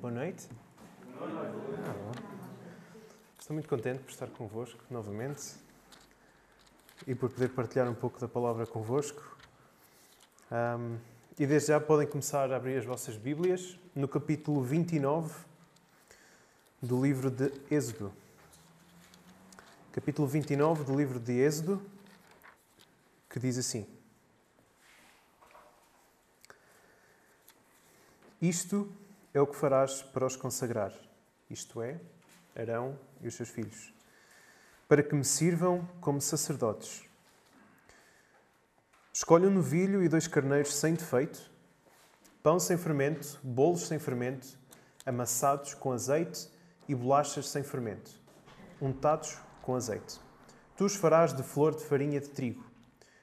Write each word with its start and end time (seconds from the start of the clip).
Boa 0.00 0.14
noite. 0.14 0.48
Ah, 1.20 1.92
bom. 1.92 2.12
Estou 3.38 3.52
muito 3.52 3.68
contente 3.68 3.98
por 3.98 4.08
estar 4.10 4.28
convosco 4.28 4.82
novamente 4.90 5.56
e 7.06 7.14
por 7.14 7.28
poder 7.28 7.50
partilhar 7.50 7.86
um 7.86 7.94
pouco 7.94 8.18
da 8.18 8.26
palavra 8.26 8.64
convosco. 8.66 9.36
Um, 10.50 10.96
e 11.38 11.46
desde 11.46 11.68
já 11.68 11.78
podem 11.78 12.06
começar 12.06 12.50
a 12.50 12.56
abrir 12.56 12.78
as 12.78 12.86
vossas 12.86 13.18
Bíblias 13.18 13.78
no 13.94 14.08
capítulo 14.08 14.62
29 14.62 15.34
do 16.80 17.04
livro 17.04 17.30
de 17.30 17.52
Êxodo. 17.70 18.10
Capítulo 19.92 20.26
29 20.26 20.82
do 20.84 20.96
livro 20.96 21.20
de 21.20 21.32
Êxodo, 21.32 21.82
que 23.28 23.38
diz 23.38 23.58
assim. 23.58 23.86
Isto 28.40 28.90
é 29.32 29.40
o 29.40 29.46
que 29.46 29.56
farás 29.56 30.02
para 30.02 30.26
os 30.26 30.36
consagrar, 30.36 30.92
isto 31.48 31.80
é, 31.80 32.00
Arão 32.56 32.98
e 33.20 33.28
os 33.28 33.34
seus 33.34 33.48
filhos, 33.48 33.92
para 34.88 35.02
que 35.02 35.14
me 35.14 35.24
sirvam 35.24 35.88
como 36.00 36.20
sacerdotes. 36.20 37.02
Escolhe 39.12 39.46
um 39.46 39.50
novilho 39.50 40.02
e 40.02 40.08
dois 40.08 40.26
carneiros 40.26 40.74
sem 40.74 40.94
defeito, 40.94 41.50
pão 42.42 42.58
sem 42.58 42.76
fermento, 42.76 43.38
bolos 43.42 43.86
sem 43.86 43.98
fermento, 43.98 44.58
amassados 45.06 45.74
com 45.74 45.92
azeite 45.92 46.48
e 46.88 46.94
bolachas 46.94 47.48
sem 47.48 47.62
fermento, 47.62 48.10
untados 48.80 49.38
com 49.62 49.76
azeite. 49.76 50.18
Tu 50.76 50.84
os 50.84 50.96
farás 50.96 51.32
de 51.32 51.42
flor 51.42 51.74
de 51.74 51.84
farinha 51.84 52.20
de 52.20 52.28
trigo, 52.30 52.64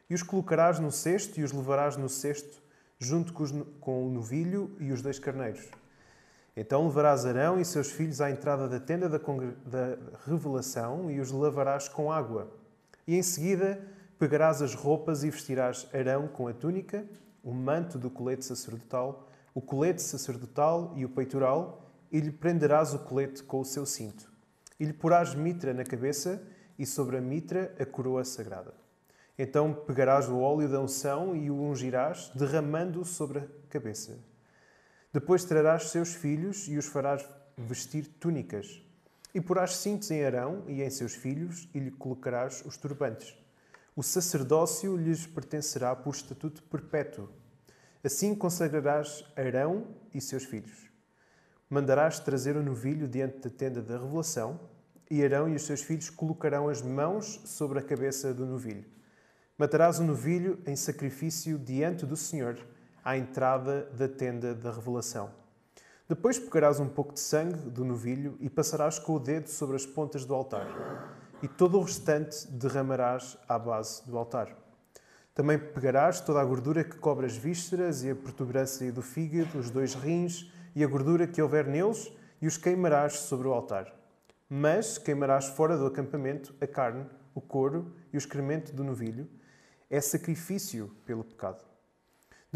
e 0.10 0.14
os 0.14 0.24
colocarás 0.24 0.80
no 0.80 0.92
cesto 0.92 1.40
e 1.40 1.44
os 1.44 1.52
levarás 1.52 1.98
no 1.98 2.08
cesto 2.08 2.62
junto 3.00 3.34
com 3.34 4.08
o 4.08 4.10
novilho 4.10 4.76
e 4.80 4.92
os 4.92 5.02
dois 5.02 5.20
carneiros. 5.20 5.70
Então 6.60 6.88
levarás 6.88 7.24
Arão 7.24 7.60
e 7.60 7.64
seus 7.64 7.92
filhos 7.92 8.20
à 8.20 8.32
entrada 8.32 8.68
da 8.68 8.80
tenda 8.80 9.08
da, 9.08 9.20
da 9.20 9.98
revelação 10.26 11.12
e 11.12 11.20
os 11.20 11.32
lavarás 11.32 11.88
com 11.88 12.12
água. 12.12 12.52
E 13.06 13.16
em 13.16 13.22
seguida 13.22 13.80
pegarás 14.18 14.60
as 14.60 14.74
roupas 14.74 15.24
e 15.24 15.30
vestirás 15.30 15.88
Arão 15.94 16.28
com 16.28 16.48
a 16.48 16.54
túnica, 16.54 17.06
o 17.44 17.54
manto 17.54 18.00
do 18.00 18.10
colete 18.10 18.44
sacerdotal, 18.44 19.28
o 19.54 19.62
colete 19.62 20.02
sacerdotal 20.02 20.94
e 20.96 21.06
o 21.06 21.10
peitoral, 21.10 21.84
e 22.12 22.20
lhe 22.20 22.32
prenderás 22.32 22.92
o 22.92 23.00
colete 23.00 23.44
com 23.44 23.60
o 23.60 23.66
seu 23.66 23.86
cinto. 23.86 24.28
E 24.80 24.86
lhe 24.86 24.94
porás 24.94 25.36
mitra 25.36 25.76
na 25.76 25.84
cabeça 25.84 26.42
e 26.80 26.88
sobre 26.88 27.18
a 27.18 27.22
mitra 27.22 27.72
a 27.80 27.86
coroa 27.86 28.24
sagrada. 28.26 28.74
Então 29.38 29.72
pegarás 29.74 30.28
o 30.28 30.40
óleo 30.40 30.68
da 30.68 30.80
unção 30.80 31.36
e 31.36 31.52
o 31.52 31.62
ungirás, 31.62 32.32
derramando-o 32.34 33.06
sobre 33.06 33.40
a 33.40 33.48
cabeça. 33.70 34.18
Depois 35.18 35.44
trarás 35.44 35.90
seus 35.90 36.14
filhos 36.14 36.68
e 36.68 36.78
os 36.78 36.86
farás 36.86 37.28
vestir 37.58 38.06
túnicas. 38.20 38.84
E 39.34 39.42
porás 39.42 39.78
cintos 39.78 40.12
em 40.12 40.24
Arão 40.24 40.64
e 40.68 40.84
em 40.84 40.90
seus 40.92 41.16
filhos 41.16 41.68
e 41.74 41.80
lhe 41.80 41.90
colocarás 41.90 42.64
os 42.64 42.78
turbantes. 42.78 43.36
O 43.96 44.04
sacerdócio 44.04 44.96
lhes 44.96 45.26
pertencerá 45.26 45.96
por 45.96 46.14
estatuto 46.14 46.62
perpétuo. 46.62 47.30
Assim 48.04 48.36
consagrarás 48.36 49.26
Arão 49.36 49.88
e 50.14 50.22
seus 50.22 50.44
filhos. 50.44 50.88
Mandarás 51.68 52.20
trazer 52.20 52.56
o 52.56 52.62
novilho 52.62 53.08
diante 53.08 53.40
da 53.40 53.50
tenda 53.50 53.82
da 53.82 53.98
revelação, 53.98 54.60
e 55.10 55.26
Arão 55.26 55.50
e 55.50 55.56
os 55.56 55.64
seus 55.64 55.82
filhos 55.82 56.12
colocarão 56.12 56.70
as 56.70 56.84
mãos 56.84 57.42
sobre 57.44 57.80
a 57.80 57.82
cabeça 57.82 58.36
do 58.36 58.46
novilho 58.46 58.86
Matarás 59.58 59.98
o 59.98 60.04
um 60.04 60.06
novilho 60.06 60.60
em 60.68 60.76
sacrifício 60.76 61.58
diante 61.58 62.06
do 62.06 62.16
Senhor, 62.16 62.60
à 63.08 63.16
entrada 63.16 63.90
da 63.94 64.06
tenda 64.06 64.54
da 64.54 64.70
revelação. 64.70 65.30
Depois 66.10 66.38
pegarás 66.38 66.78
um 66.78 66.90
pouco 66.90 67.14
de 67.14 67.22
sangue 67.22 67.70
do 67.70 67.86
novilho 67.86 68.36
e 68.42 68.50
passarás 68.50 69.00
com 69.00 69.14
o 69.14 69.20
dedo 69.20 69.48
sobre 69.48 69.78
as 69.78 69.86
pontas 69.86 70.26
do 70.26 70.36
altar, 70.36 70.68
e 71.42 71.48
todo 71.48 71.80
o 71.80 71.84
restante 71.84 72.46
derramarás 72.52 73.38
à 73.48 73.58
base 73.58 74.06
do 74.06 74.18
altar. 74.18 74.54
Também 75.34 75.58
pegarás 75.58 76.20
toda 76.20 76.42
a 76.42 76.44
gordura 76.44 76.84
que 76.84 76.98
cobre 76.98 77.26
as 77.26 77.38
vísceras 77.38 78.04
e 78.04 78.10
a 78.10 78.16
protuberância 78.16 78.92
do 78.92 79.02
fígado, 79.02 79.58
os 79.58 79.70
dois 79.70 79.96
rins 79.96 80.52
e 80.76 80.84
a 80.84 80.88
gordura 80.88 81.26
que 81.26 81.42
houver 81.42 81.66
neles, 81.66 82.12
e 82.42 82.46
os 82.46 82.58
queimarás 82.58 83.20
sobre 83.20 83.48
o 83.48 83.54
altar. 83.54 83.96
Mas 84.50 84.98
queimarás 84.98 85.46
fora 85.46 85.78
do 85.78 85.86
acampamento 85.86 86.54
a 86.60 86.68
carne, 86.68 87.06
o 87.34 87.40
couro 87.40 87.96
e 88.12 88.18
o 88.18 88.20
excremento 88.20 88.74
do 88.74 88.84
novilho, 88.84 89.30
é 89.90 90.02
sacrifício 90.02 90.92
pelo 91.06 91.24
pecado. 91.24 91.67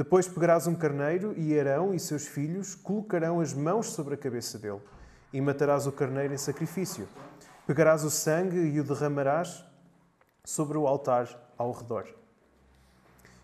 Depois 0.01 0.27
pegarás 0.27 0.65
um 0.65 0.73
carneiro 0.73 1.31
e 1.37 1.59
Arão 1.59 1.93
e 1.93 1.99
seus 1.99 2.25
filhos 2.25 2.73
colocarão 2.73 3.39
as 3.39 3.53
mãos 3.53 3.91
sobre 3.91 4.15
a 4.15 4.17
cabeça 4.17 4.57
dele 4.57 4.81
e 5.31 5.39
matarás 5.39 5.85
o 5.85 5.91
carneiro 5.91 6.33
em 6.33 6.39
sacrifício. 6.39 7.07
Pegarás 7.67 8.03
o 8.03 8.09
sangue 8.09 8.57
e 8.57 8.79
o 8.79 8.83
derramarás 8.83 9.63
sobre 10.43 10.75
o 10.75 10.87
altar 10.87 11.29
ao 11.55 11.71
redor. 11.71 12.07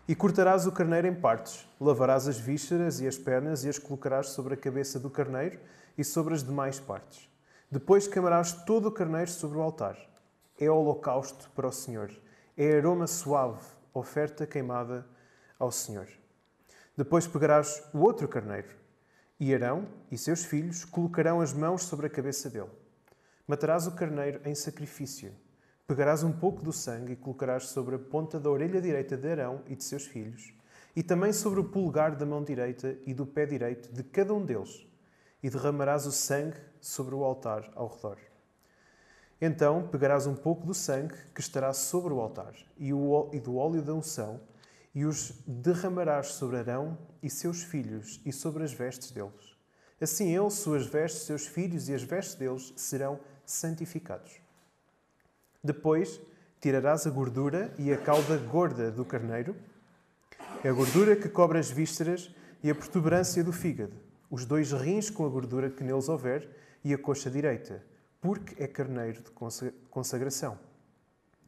E 0.08 0.16
cortarás 0.16 0.66
o 0.66 0.72
carneiro 0.72 1.06
em 1.06 1.14
partes, 1.14 1.64
lavarás 1.80 2.26
as 2.26 2.40
vísceras 2.40 2.98
e 2.98 3.06
as 3.06 3.16
pernas 3.16 3.62
e 3.62 3.68
as 3.68 3.78
colocarás 3.78 4.30
sobre 4.30 4.54
a 4.54 4.56
cabeça 4.56 4.98
do 4.98 5.08
carneiro 5.08 5.60
e 5.96 6.02
sobre 6.02 6.34
as 6.34 6.42
demais 6.42 6.80
partes. 6.80 7.30
Depois 7.70 8.08
queimarás 8.08 8.52
todo 8.64 8.88
o 8.88 8.92
carneiro 8.92 9.30
sobre 9.30 9.58
o 9.58 9.62
altar. 9.62 9.96
É 10.58 10.68
holocausto 10.68 11.48
para 11.54 11.68
o 11.68 11.72
Senhor. 11.72 12.10
É 12.56 12.78
aroma 12.78 13.06
suave 13.06 13.62
oferta 13.94 14.44
queimada 14.44 15.06
ao 15.56 15.70
Senhor. 15.70 16.08
Depois 16.98 17.28
pegarás 17.28 17.80
o 17.94 18.00
outro 18.00 18.26
carneiro, 18.26 18.70
e 19.38 19.54
Arão 19.54 19.86
e 20.10 20.18
seus 20.18 20.44
filhos 20.44 20.84
colocarão 20.84 21.40
as 21.40 21.52
mãos 21.52 21.84
sobre 21.84 22.08
a 22.08 22.10
cabeça 22.10 22.50
dele. 22.50 22.72
Matarás 23.46 23.86
o 23.86 23.92
carneiro 23.92 24.40
em 24.44 24.52
sacrifício. 24.52 25.32
Pegarás 25.86 26.24
um 26.24 26.32
pouco 26.32 26.60
do 26.60 26.72
sangue 26.72 27.12
e 27.12 27.16
colocarás 27.16 27.68
sobre 27.68 27.94
a 27.94 28.00
ponta 28.00 28.40
da 28.40 28.50
orelha 28.50 28.80
direita 28.80 29.16
de 29.16 29.30
Arão 29.30 29.62
e 29.68 29.76
de 29.76 29.84
seus 29.84 30.06
filhos, 30.06 30.52
e 30.96 31.00
também 31.00 31.32
sobre 31.32 31.60
o 31.60 31.68
polegar 31.68 32.16
da 32.16 32.26
mão 32.26 32.42
direita 32.42 32.98
e 33.06 33.14
do 33.14 33.24
pé 33.24 33.46
direito 33.46 33.92
de 33.92 34.02
cada 34.02 34.34
um 34.34 34.44
deles, 34.44 34.84
e 35.40 35.48
derramarás 35.48 36.04
o 36.04 36.10
sangue 36.10 36.58
sobre 36.80 37.14
o 37.14 37.22
altar 37.22 37.70
ao 37.76 37.86
redor. 37.86 38.18
Então 39.40 39.86
pegarás 39.86 40.26
um 40.26 40.34
pouco 40.34 40.66
do 40.66 40.74
sangue 40.74 41.14
que 41.32 41.40
estará 41.40 41.72
sobre 41.72 42.12
o 42.12 42.18
altar 42.18 42.56
e, 42.76 42.88
e 42.88 43.38
do 43.38 43.56
óleo 43.56 43.82
da 43.82 43.94
unção 43.94 44.40
e 44.98 45.04
os 45.04 45.32
derramarás 45.46 46.32
sobre 46.32 46.56
Arão 46.56 46.98
e 47.22 47.30
seus 47.30 47.62
filhos 47.62 48.20
e 48.26 48.32
sobre 48.32 48.64
as 48.64 48.72
vestes 48.72 49.12
deles. 49.12 49.56
Assim 50.00 50.34
ele, 50.34 50.50
suas 50.50 50.88
vestes, 50.88 51.22
seus 51.22 51.46
filhos 51.46 51.88
e 51.88 51.94
as 51.94 52.02
vestes 52.02 52.34
deles 52.34 52.72
serão 52.74 53.20
santificados. 53.46 54.40
Depois 55.62 56.20
tirarás 56.60 57.06
a 57.06 57.10
gordura 57.10 57.72
e 57.78 57.92
a 57.92 57.96
cauda 57.96 58.36
gorda 58.38 58.90
do 58.90 59.04
carneiro, 59.04 59.54
a 60.64 60.72
gordura 60.72 61.14
que 61.14 61.28
cobre 61.28 61.60
as 61.60 61.70
vísceras 61.70 62.34
e 62.60 62.68
a 62.68 62.74
protuberância 62.74 63.44
do 63.44 63.52
fígado, 63.52 63.94
os 64.28 64.44
dois 64.44 64.72
rins 64.72 65.10
com 65.10 65.24
a 65.24 65.28
gordura 65.28 65.70
que 65.70 65.84
neles 65.84 66.08
houver 66.08 66.48
e 66.82 66.92
a 66.92 66.98
coxa 66.98 67.30
direita 67.30 67.80
porque 68.20 68.60
é 68.60 68.66
carneiro 68.66 69.22
de 69.22 69.30
consagração. 69.88 70.58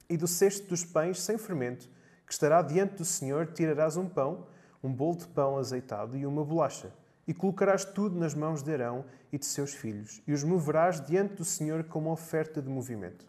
E 0.08 0.16
do 0.16 0.28
cesto 0.28 0.68
dos 0.68 0.84
pães 0.84 1.20
sem 1.20 1.36
fermento, 1.36 1.88
que 2.30 2.34
estará 2.34 2.62
diante 2.62 2.94
do 2.94 3.04
Senhor, 3.04 3.48
tirarás 3.48 3.96
um 3.96 4.08
pão, 4.08 4.46
um 4.84 4.92
bolo 4.92 5.16
de 5.16 5.26
pão 5.26 5.58
azeitado 5.58 6.16
e 6.16 6.24
uma 6.24 6.44
bolacha, 6.44 6.92
e 7.26 7.34
colocarás 7.34 7.84
tudo 7.84 8.16
nas 8.16 8.36
mãos 8.36 8.62
de 8.62 8.72
Arão 8.72 9.04
e 9.32 9.36
de 9.38 9.44
seus 9.44 9.74
filhos, 9.74 10.22
e 10.28 10.32
os 10.32 10.44
moverás 10.44 11.04
diante 11.04 11.34
do 11.34 11.44
Senhor 11.44 11.82
como 11.82 12.08
oferta 12.08 12.62
de 12.62 12.68
movimento. 12.68 13.26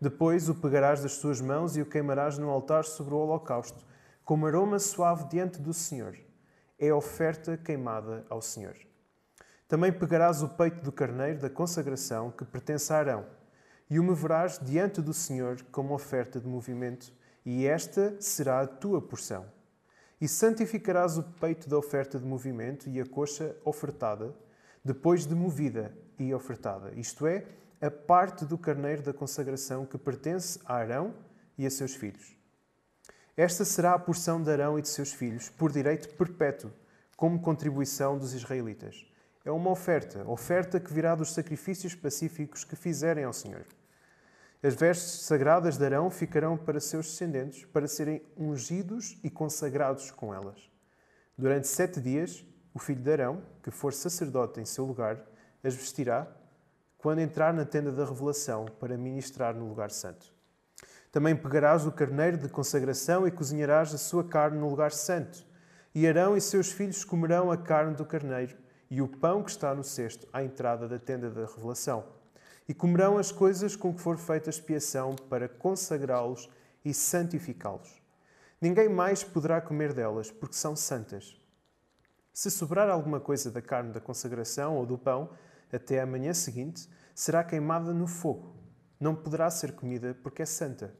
Depois 0.00 0.48
o 0.48 0.54
pegarás 0.54 1.02
das 1.02 1.12
suas 1.12 1.38
mãos 1.38 1.76
e 1.76 1.82
o 1.82 1.86
queimarás 1.86 2.38
no 2.38 2.48
altar 2.48 2.86
sobre 2.86 3.12
o 3.12 3.18
holocausto, 3.18 3.84
como 4.24 4.46
aroma 4.46 4.78
suave 4.78 5.24
diante 5.24 5.60
do 5.60 5.74
Senhor. 5.74 6.16
É 6.78 6.90
oferta 6.94 7.58
queimada 7.58 8.24
ao 8.30 8.40
Senhor. 8.40 8.74
Também 9.68 9.92
pegarás 9.92 10.42
o 10.42 10.48
peito 10.48 10.82
do 10.82 10.90
carneiro 10.90 11.40
da 11.40 11.50
consagração 11.50 12.30
que 12.30 12.46
pertence 12.46 12.90
a 12.90 12.96
Arão, 12.96 13.26
e 13.90 14.00
o 14.00 14.02
moverás 14.02 14.58
diante 14.58 15.02
do 15.02 15.12
Senhor 15.12 15.62
como 15.70 15.92
oferta 15.92 16.40
de 16.40 16.48
movimento, 16.48 17.19
e 17.44 17.66
esta 17.66 18.20
será 18.20 18.60
a 18.60 18.66
tua 18.66 19.00
porção. 19.00 19.46
E 20.20 20.28
santificarás 20.28 21.16
o 21.16 21.22
peito 21.22 21.68
da 21.68 21.78
oferta 21.78 22.18
de 22.18 22.26
movimento 22.26 22.88
e 22.88 23.00
a 23.00 23.06
coxa 23.06 23.56
ofertada, 23.64 24.34
depois 24.84 25.26
de 25.26 25.34
movida 25.34 25.94
e 26.18 26.32
ofertada, 26.34 26.92
isto 26.94 27.26
é, 27.26 27.44
a 27.80 27.90
parte 27.90 28.44
do 28.44 28.58
carneiro 28.58 29.02
da 29.02 29.12
consagração 29.12 29.86
que 29.86 29.96
pertence 29.96 30.58
a 30.66 30.74
Arão 30.74 31.14
e 31.56 31.64
a 31.64 31.70
seus 31.70 31.94
filhos. 31.94 32.36
Esta 33.36 33.64
será 33.64 33.94
a 33.94 33.98
porção 33.98 34.42
de 34.42 34.50
Arão 34.50 34.78
e 34.78 34.82
de 34.82 34.88
seus 34.88 35.12
filhos, 35.12 35.48
por 35.48 35.72
direito 35.72 36.14
perpétuo, 36.16 36.70
como 37.16 37.40
contribuição 37.40 38.18
dos 38.18 38.34
israelitas 38.34 39.10
é 39.44 39.50
uma 39.50 39.70
oferta, 39.70 40.22
oferta 40.28 40.78
que 40.78 40.92
virá 40.92 41.14
dos 41.14 41.32
sacrifícios 41.32 41.94
pacíficos 41.94 42.64
que 42.64 42.76
fizerem 42.76 43.24
ao 43.24 43.32
Senhor. 43.32 43.64
As 44.62 44.74
vestes 44.74 45.22
sagradas 45.22 45.78
de 45.78 45.84
Arão 45.86 46.10
ficarão 46.10 46.56
para 46.56 46.80
seus 46.80 47.06
descendentes, 47.06 47.64
para 47.64 47.88
serem 47.88 48.22
ungidos 48.36 49.18
e 49.24 49.30
consagrados 49.30 50.10
com 50.10 50.34
elas. 50.34 50.70
Durante 51.36 51.66
sete 51.66 51.98
dias 51.98 52.44
o 52.74 52.78
filho 52.78 53.00
de 53.00 53.10
Arão, 53.10 53.42
que 53.62 53.70
for 53.70 53.94
sacerdote 53.94 54.60
em 54.60 54.64
seu 54.66 54.84
lugar, 54.84 55.18
as 55.64 55.74
vestirá 55.74 56.28
quando 56.98 57.20
entrar 57.20 57.54
na 57.54 57.64
tenda 57.64 57.90
da 57.90 58.04
revelação 58.04 58.66
para 58.78 58.98
ministrar 58.98 59.54
no 59.54 59.66
lugar 59.66 59.90
santo. 59.90 60.30
Também 61.10 61.34
pegarás 61.34 61.86
o 61.86 61.92
carneiro 61.92 62.36
de 62.36 62.48
consagração 62.48 63.26
e 63.26 63.30
cozinharás 63.30 63.94
a 63.94 63.98
sua 63.98 64.22
carne 64.22 64.58
no 64.58 64.68
lugar 64.68 64.92
santo. 64.92 65.44
E 65.94 66.06
Arão 66.06 66.36
e 66.36 66.40
seus 66.40 66.70
filhos 66.70 67.02
comerão 67.02 67.50
a 67.50 67.56
carne 67.56 67.94
do 67.94 68.04
carneiro 68.04 68.56
e 68.90 69.00
o 69.00 69.08
pão 69.08 69.42
que 69.42 69.50
está 69.50 69.74
no 69.74 69.82
cesto 69.82 70.28
à 70.32 70.44
entrada 70.44 70.86
da 70.86 70.98
tenda 70.98 71.30
da 71.30 71.46
revelação. 71.46 72.19
E 72.70 72.72
comerão 72.72 73.18
as 73.18 73.32
coisas 73.32 73.74
com 73.74 73.92
que 73.92 74.00
for 74.00 74.16
feita 74.16 74.48
expiação 74.48 75.16
para 75.28 75.48
consagrá-los 75.48 76.48
e 76.84 76.94
santificá-los. 76.94 78.00
Ninguém 78.60 78.88
mais 78.88 79.24
poderá 79.24 79.60
comer 79.60 79.92
delas, 79.92 80.30
porque 80.30 80.54
são 80.54 80.76
santas. 80.76 81.36
Se 82.32 82.48
sobrar 82.48 82.88
alguma 82.88 83.18
coisa 83.18 83.50
da 83.50 83.60
carne 83.60 83.92
da 83.92 84.00
consagração 84.00 84.76
ou 84.76 84.86
do 84.86 84.96
pão, 84.96 85.30
até 85.72 86.00
a 86.00 86.06
manhã 86.06 86.32
seguinte, 86.32 86.88
será 87.12 87.42
queimada 87.42 87.92
no 87.92 88.06
fogo. 88.06 88.54
Não 89.00 89.16
poderá 89.16 89.50
ser 89.50 89.72
comida, 89.72 90.16
porque 90.22 90.42
é 90.42 90.46
santa. 90.46 90.94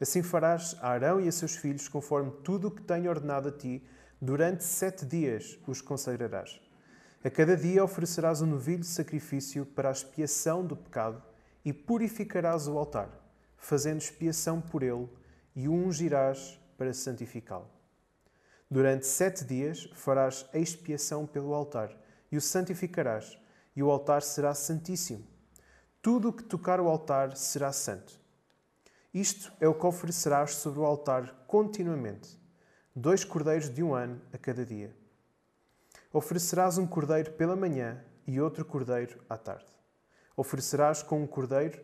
Assim 0.00 0.22
farás 0.22 0.76
a 0.80 0.90
Arão 0.90 1.20
e 1.20 1.26
a 1.26 1.32
seus 1.32 1.56
filhos, 1.56 1.88
conforme 1.88 2.30
tudo 2.44 2.68
o 2.68 2.70
que 2.70 2.82
tenho 2.82 3.10
ordenado 3.10 3.48
a 3.48 3.52
ti, 3.52 3.84
durante 4.20 4.62
sete 4.62 5.04
dias 5.04 5.58
os 5.66 5.80
consagrarás. 5.80 6.60
A 7.22 7.28
cada 7.28 7.54
dia 7.54 7.84
oferecerás 7.84 8.40
um 8.40 8.46
novilho 8.46 8.80
de 8.80 8.86
sacrifício 8.86 9.66
para 9.66 9.90
a 9.90 9.92
expiação 9.92 10.64
do 10.64 10.74
pecado 10.74 11.22
e 11.62 11.70
purificarás 11.70 12.66
o 12.66 12.78
altar, 12.78 13.10
fazendo 13.58 14.00
expiação 14.00 14.58
por 14.58 14.82
ele, 14.82 15.06
e 15.54 15.68
o 15.68 15.72
ungirás 15.74 16.58
para 16.78 16.94
santificá-lo. 16.94 17.68
Durante 18.70 19.06
sete 19.06 19.44
dias 19.44 19.84
farás 19.92 20.46
expiação 20.54 21.26
pelo 21.26 21.52
altar 21.52 21.94
e 22.32 22.38
o 22.38 22.40
santificarás, 22.40 23.38
e 23.76 23.82
o 23.82 23.90
altar 23.90 24.22
será 24.22 24.54
santíssimo. 24.54 25.26
Tudo 26.00 26.30
o 26.30 26.32
que 26.32 26.44
tocar 26.44 26.80
o 26.80 26.88
altar 26.88 27.36
será 27.36 27.70
santo. 27.70 28.18
Isto 29.12 29.52
é 29.60 29.68
o 29.68 29.74
que 29.74 29.84
oferecerás 29.84 30.54
sobre 30.54 30.80
o 30.80 30.86
altar 30.86 31.44
continuamente: 31.46 32.40
dois 32.96 33.24
cordeiros 33.24 33.68
de 33.68 33.82
um 33.82 33.92
ano 33.92 34.22
a 34.32 34.38
cada 34.38 34.64
dia. 34.64 34.98
Oferecerás 36.12 36.76
um 36.76 36.88
cordeiro 36.88 37.30
pela 37.34 37.54
manhã 37.54 38.04
e 38.26 38.40
outro 38.40 38.64
cordeiro 38.64 39.20
à 39.28 39.38
tarde. 39.38 39.68
Oferecerás 40.36 41.04
com 41.04 41.22
um 41.22 41.26
cordeiro 41.26 41.80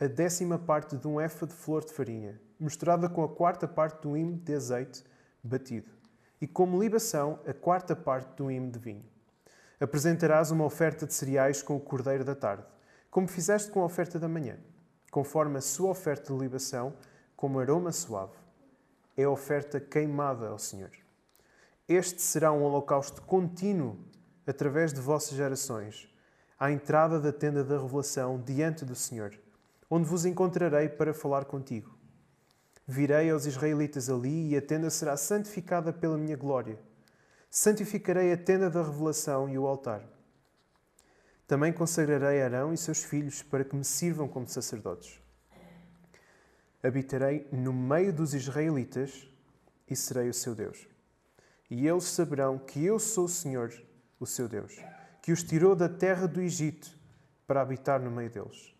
a 0.00 0.08
décima 0.08 0.58
parte 0.58 0.96
de 0.96 1.06
um 1.06 1.20
efa 1.20 1.46
de 1.46 1.54
flor 1.54 1.84
de 1.84 1.92
farinha, 1.92 2.40
misturada 2.58 3.08
com 3.08 3.22
a 3.22 3.28
quarta 3.28 3.68
parte 3.68 4.02
do 4.02 4.16
imo 4.16 4.36
de 4.38 4.54
azeite 4.54 5.04
batido, 5.40 5.88
e 6.40 6.48
como 6.48 6.82
libação 6.82 7.38
a 7.46 7.54
quarta 7.54 7.94
parte 7.94 8.34
do 8.36 8.50
imo 8.50 8.72
de 8.72 8.78
vinho. 8.80 9.04
Apresentarás 9.78 10.50
uma 10.50 10.64
oferta 10.64 11.06
de 11.06 11.14
cereais 11.14 11.62
com 11.62 11.76
o 11.76 11.80
cordeiro 11.80 12.24
da 12.24 12.34
tarde, 12.34 12.64
como 13.08 13.28
fizeste 13.28 13.70
com 13.70 13.82
a 13.82 13.86
oferta 13.86 14.18
da 14.18 14.28
manhã, 14.28 14.58
conforme 15.12 15.58
a 15.58 15.60
sua 15.60 15.90
oferta 15.90 16.32
de 16.32 16.40
libação, 16.40 16.92
como 17.36 17.60
aroma 17.60 17.92
suave. 17.92 18.36
É 19.16 19.28
oferta 19.28 19.78
queimada 19.78 20.48
ao 20.48 20.58
Senhor. 20.58 21.03
Este 21.86 22.22
será 22.22 22.50
um 22.50 22.62
holocausto 22.62 23.20
contínuo 23.20 23.98
através 24.46 24.90
de 24.90 25.00
vossas 25.02 25.36
gerações, 25.36 26.08
à 26.58 26.72
entrada 26.72 27.20
da 27.20 27.30
tenda 27.30 27.62
da 27.62 27.78
revelação 27.78 28.40
diante 28.40 28.86
do 28.86 28.94
Senhor, 28.94 29.38
onde 29.90 30.08
vos 30.08 30.24
encontrarei 30.24 30.88
para 30.88 31.12
falar 31.12 31.44
contigo. 31.44 31.94
Virei 32.86 33.30
aos 33.30 33.44
israelitas 33.44 34.08
ali 34.08 34.50
e 34.50 34.56
a 34.56 34.62
tenda 34.62 34.88
será 34.88 35.14
santificada 35.14 35.92
pela 35.92 36.16
minha 36.16 36.36
glória. 36.36 36.78
Santificarei 37.50 38.32
a 38.32 38.36
tenda 38.36 38.70
da 38.70 38.82
revelação 38.82 39.46
e 39.48 39.58
o 39.58 39.66
altar. 39.66 40.02
Também 41.46 41.70
consagrarei 41.70 42.42
Arão 42.42 42.72
e 42.72 42.78
seus 42.78 43.04
filhos 43.04 43.42
para 43.42 43.62
que 43.62 43.76
me 43.76 43.84
sirvam 43.84 44.26
como 44.26 44.48
sacerdotes. 44.48 45.20
Habitarei 46.82 47.46
no 47.52 47.74
meio 47.74 48.12
dos 48.12 48.32
israelitas 48.32 49.28
e 49.88 49.94
serei 49.94 50.30
o 50.30 50.34
seu 50.34 50.54
Deus 50.54 50.93
e 51.74 51.88
eles 51.88 52.04
saberão 52.04 52.56
que 52.56 52.84
eu 52.84 53.00
sou 53.00 53.24
o 53.24 53.28
Senhor, 53.28 53.74
o 54.20 54.24
seu 54.24 54.48
Deus, 54.48 54.76
que 55.20 55.32
os 55.32 55.42
tirou 55.42 55.74
da 55.74 55.88
terra 55.88 56.28
do 56.28 56.40
Egito 56.40 56.96
para 57.48 57.60
habitar 57.60 58.00
no 58.00 58.12
meio 58.12 58.30
deles. 58.30 58.72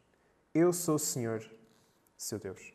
Eu 0.54 0.72
sou 0.72 0.94
o 0.94 0.98
Senhor, 0.98 1.44
seu 2.16 2.38
Deus. 2.38 2.72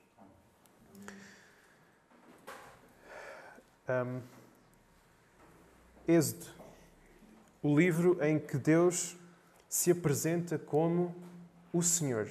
Um, 3.88 4.21
Êxodo, 6.06 6.48
o 7.63 7.80
livro 7.80 8.21
em 8.21 8.38
que 8.38 8.57
Deus 8.57 9.16
se 9.69 9.89
apresenta 9.89 10.60
como 10.60 11.16
o 11.71 11.81
Senhor. 11.81 12.30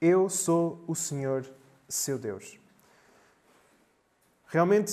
Eu 0.00 0.30
sou 0.30 0.84
o 0.86 0.94
Senhor, 0.94 1.50
seu 1.88 2.16
Deus. 2.16 2.60
Realmente, 4.50 4.92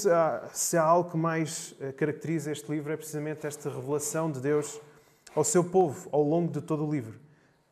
se 0.52 0.78
há 0.78 0.84
algo 0.84 1.12
que 1.12 1.16
mais 1.16 1.74
eh, 1.80 1.94
caracteriza 1.94 2.52
este 2.52 2.70
livro, 2.70 2.92
é 2.92 2.98
precisamente 2.98 3.48
esta 3.48 3.70
revelação 3.70 4.30
de 4.30 4.42
Deus 4.42 4.82
ao 5.34 5.46
seu 5.46 5.64
povo 5.64 6.10
ao 6.12 6.22
longo 6.22 6.52
de 6.52 6.60
todo 6.60 6.86
o 6.86 6.92
livro. 6.92 7.18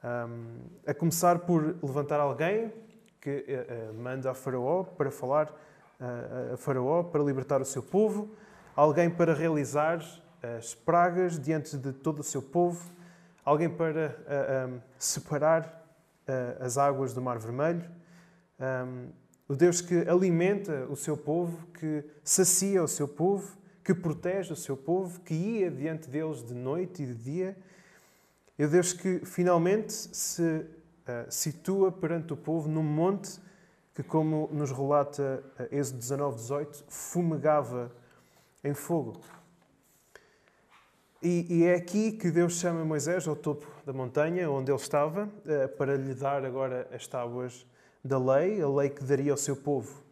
Um, 0.02 0.60
a 0.88 0.94
começar 0.94 1.40
por 1.40 1.76
levantar 1.84 2.22
alguém 2.22 2.72
que 3.20 3.30
uh, 3.30 3.92
uh, 3.92 4.02
manda 4.02 4.32
a 4.32 4.34
Faraó 4.34 4.84
para 4.84 5.12
falar 5.12 5.50
uh, 6.00 6.54
a 6.54 6.58
Faraó 6.58 7.04
para 7.04 7.22
libertar 7.22 7.60
o 7.60 7.66
seu 7.66 7.84
povo, 7.84 8.34
alguém 8.78 9.10
para 9.10 9.34
realizar 9.34 10.00
as 10.58 10.74
pragas 10.74 11.38
diante 11.38 11.78
de 11.78 11.92
todo 11.92 12.20
o 12.20 12.24
seu 12.24 12.42
povo, 12.42 12.90
alguém 13.44 13.70
para 13.70 14.16
um, 14.70 14.80
separar 14.98 15.86
as 16.62 16.78
águas 16.78 17.14
do 17.14 17.22
Mar 17.22 17.40
Vermelho. 17.40 17.90
Um, 18.60 19.23
o 19.48 19.56
Deus 19.56 19.82
que 19.82 20.08
alimenta 20.08 20.86
o 20.90 20.96
seu 20.96 21.18
povo, 21.18 21.68
que 21.74 22.04
sacia 22.24 22.84
o 22.84 22.88
seu 22.88 23.08
povo, 23.08 23.58
que 23.84 23.94
protege 23.94 24.54
o 24.54 24.56
seu 24.56 24.78
povo, 24.78 25.20
que 25.20 25.34
ia 25.34 25.70
diante 25.70 26.10
deles 26.10 26.44
de 26.44 26.54
noite 26.54 27.04
e 27.04 27.08
de 27.08 27.16
dia. 27.16 27.58
É 28.58 28.66
o 28.66 28.70
Deus 28.70 28.94
que 28.94 29.20
finalmente 29.26 29.92
se 29.92 30.42
uh, 30.42 30.66
situa 31.30 31.92
perante 31.92 32.32
o 32.32 32.38
povo 32.38 32.70
num 32.70 32.84
monte 32.84 33.40
que, 33.94 34.02
como 34.02 34.50
nos 34.52 34.72
relata 34.72 35.44
uh, 35.60 35.76
Êxodo 35.76 36.00
19, 36.00 36.36
18, 36.38 36.86
fumegava 36.88 37.92
em 38.64 38.74
fogo. 38.74 39.20
E, 41.22 41.46
e, 41.50 41.64
é 41.66 41.76
aqui 41.76 42.12
que 42.12 42.32
Deus 42.32 42.54
chama 42.54 42.84
Moisés 42.84 43.28
ao 43.28 43.36
topo 43.36 43.66
da 43.86 43.94
montanha, 43.94 44.50
onde 44.50 44.72
ele 44.72 44.80
estava, 44.80 45.26
uh, 45.26 45.70
para 45.78 45.96
lhe 45.96 46.14
dar 46.14 46.46
agora 46.46 46.88
as 46.94 47.06
tábuas 47.08 47.66
da 48.04 48.18
lei, 48.18 48.62
a 48.62 48.68
lei 48.68 48.90
que 48.90 49.04
daria 49.04 49.32
ao 49.32 49.38
seu 49.38 49.56
povo. 49.56 50.04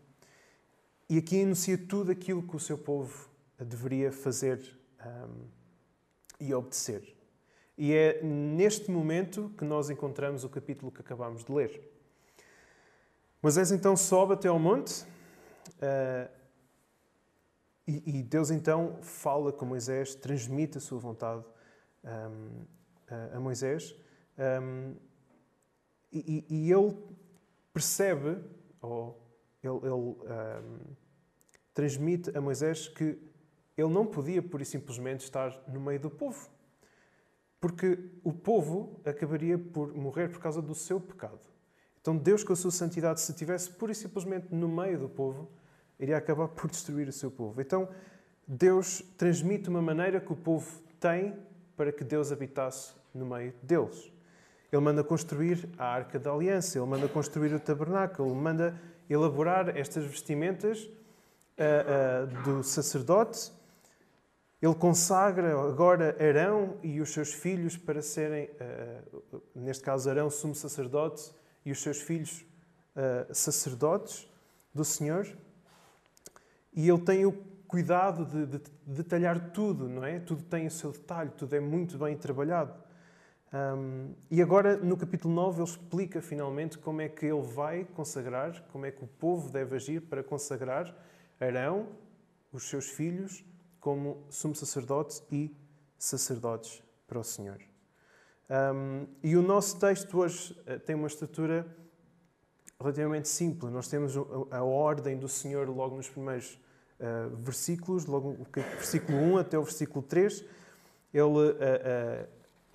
E 1.09 1.17
aqui 1.17 1.37
enuncia 1.37 1.77
tudo 1.77 2.11
aquilo 2.11 2.41
que 2.41 2.55
o 2.55 2.59
seu 2.59 2.77
povo 2.77 3.29
deveria 3.59 4.11
fazer 4.11 4.61
um, 5.05 5.45
e 6.39 6.53
obedecer. 6.53 7.15
E 7.77 7.93
é 7.93 8.21
neste 8.23 8.89
momento 8.89 9.51
que 9.57 9.65
nós 9.65 9.89
encontramos 9.89 10.43
o 10.43 10.49
capítulo 10.49 10.91
que 10.91 11.01
acabamos 11.01 11.43
de 11.43 11.51
ler. 11.51 11.81
Moisés 13.41 13.71
então 13.71 13.97
sobe 13.97 14.33
até 14.33 14.47
ao 14.47 14.59
monte 14.59 15.03
uh, 15.81 16.29
e, 17.87 18.19
e, 18.19 18.23
Deus 18.23 18.51
então 18.51 18.99
fala 19.01 19.51
com 19.51 19.65
Moisés, 19.65 20.15
transmite 20.15 20.77
a 20.77 20.81
sua 20.81 20.99
vontade 20.99 21.43
um, 22.03 22.65
a, 23.35 23.39
Moisés. 23.39 23.95
Um, 24.37 24.95
e, 26.11 26.45
e, 26.49 26.71
ele 26.71 26.95
percebe, 27.73 28.37
ou 28.81 29.17
ele, 29.63 29.75
ele 29.77 29.91
um, 29.91 30.15
transmite 31.73 32.35
a 32.35 32.41
Moisés 32.41 32.87
que 32.87 33.17
ele 33.77 33.89
não 33.89 34.05
podia, 34.05 34.41
por 34.41 34.61
e 34.61 34.65
simplesmente, 34.65 35.21
estar 35.21 35.63
no 35.67 35.79
meio 35.79 35.99
do 35.99 36.09
povo. 36.09 36.49
Porque 37.59 38.11
o 38.23 38.33
povo 38.33 38.99
acabaria 39.05 39.57
por 39.57 39.93
morrer 39.93 40.29
por 40.29 40.39
causa 40.39 40.61
do 40.61 40.75
seu 40.75 40.99
pecado. 40.99 41.39
Então, 41.99 42.17
Deus, 42.17 42.43
com 42.43 42.53
a 42.53 42.55
sua 42.55 42.71
santidade, 42.71 43.21
se 43.21 43.31
estivesse 43.31 43.69
pura 43.69 43.91
e 43.91 43.95
simplesmente 43.95 44.53
no 44.53 44.67
meio 44.67 44.99
do 44.99 45.09
povo, 45.09 45.49
iria 45.99 46.17
acabar 46.17 46.47
por 46.47 46.69
destruir 46.69 47.07
o 47.07 47.11
seu 47.11 47.29
povo. 47.29 47.61
Então, 47.61 47.87
Deus 48.47 49.01
transmite 49.17 49.69
uma 49.69 49.81
maneira 49.81 50.19
que 50.19 50.33
o 50.33 50.35
povo 50.35 50.81
tem 50.99 51.37
para 51.77 51.91
que 51.91 52.03
Deus 52.03 52.31
habitasse 52.31 52.93
no 53.13 53.25
meio 53.25 53.53
deles. 53.61 54.11
Ele 54.71 54.81
manda 54.81 55.03
construir 55.03 55.67
a 55.77 55.85
Arca 55.85 56.17
da 56.17 56.31
Aliança, 56.31 56.77
ele 56.79 56.87
manda 56.87 57.07
construir 57.09 57.53
o 57.53 57.59
tabernáculo, 57.59 58.29
ele 58.29 58.39
manda 58.39 58.81
elaborar 59.09 59.75
estas 59.77 60.05
vestimentas 60.05 60.83
uh, 60.83 60.89
uh, 61.59 62.43
do 62.43 62.63
sacerdote. 62.63 63.51
Ele 64.61 64.75
consagra 64.75 65.59
agora 65.59 66.15
Arão 66.23 66.77
e 66.81 67.01
os 67.01 67.09
seus 67.09 67.33
filhos 67.33 67.75
para 67.75 68.01
serem, 68.01 68.49
uh, 68.49 69.41
neste 69.53 69.83
caso, 69.83 70.09
Arão, 70.09 70.29
sumo 70.29 70.55
sacerdote, 70.55 71.33
e 71.65 71.71
os 71.71 71.81
seus 71.81 72.01
filhos 72.01 72.45
sacerdotes 73.31 74.27
do 74.73 74.83
Senhor. 74.83 75.27
E 76.73 76.89
ele 76.89 76.99
tem 76.99 77.25
o 77.25 77.31
cuidado 77.67 78.25
de, 78.25 78.45
de, 78.45 78.57
de 78.57 78.71
detalhar 78.85 79.51
tudo, 79.51 79.87
não 79.87 80.03
é? 80.03 80.19
Tudo 80.19 80.43
tem 80.43 80.67
o 80.67 80.71
seu 80.71 80.91
detalhe, 80.91 81.29
tudo 81.37 81.55
é 81.55 81.59
muito 81.59 81.97
bem 81.97 82.17
trabalhado. 82.17 82.73
Um, 83.53 84.13
e 84.29 84.41
agora, 84.41 84.77
no 84.77 84.95
capítulo 84.95 85.33
9, 85.33 85.61
ele 85.61 85.69
explica 85.69 86.21
finalmente 86.21 86.77
como 86.77 87.01
é 87.01 87.09
que 87.09 87.25
ele 87.25 87.41
vai 87.41 87.83
consagrar, 87.83 88.63
como 88.71 88.85
é 88.85 88.91
que 88.91 89.03
o 89.03 89.07
povo 89.07 89.51
deve 89.51 89.75
agir 89.75 90.01
para 90.01 90.23
consagrar 90.23 90.95
Arão, 91.39 91.89
os 92.51 92.63
seus 92.63 92.89
filhos, 92.89 93.43
como 93.79 94.23
sumo 94.29 94.55
sacerdotes 94.55 95.21
e 95.31 95.53
sacerdotes 95.97 96.81
para 97.07 97.19
o 97.19 97.23
Senhor. 97.23 97.59
Um, 98.49 99.07
e 99.23 99.35
o 99.35 99.41
nosso 99.41 99.79
texto 99.79 100.19
hoje 100.19 100.57
eh, 100.65 100.77
tem 100.77 100.95
uma 100.95 101.07
estrutura 101.07 101.65
relativamente 102.79 103.29
simples. 103.29 103.71
Nós 103.71 103.87
temos 103.87 104.13
a 104.49 104.63
ordem 104.63 105.17
do 105.17 105.27
Senhor 105.27 105.69
logo 105.69 105.95
nos 105.95 106.09
primeiros 106.09 106.59
uh, 106.99 107.35
versículos, 107.37 108.05
logo 108.05 108.29
o 108.29 108.47
versículo 108.53 109.17
1 109.17 109.37
até 109.37 109.57
o 109.57 109.63
versículo 109.63 110.03
3. 110.03 110.43
Ele 111.13 111.23
uh, 111.23 111.37
uh, 111.37 112.27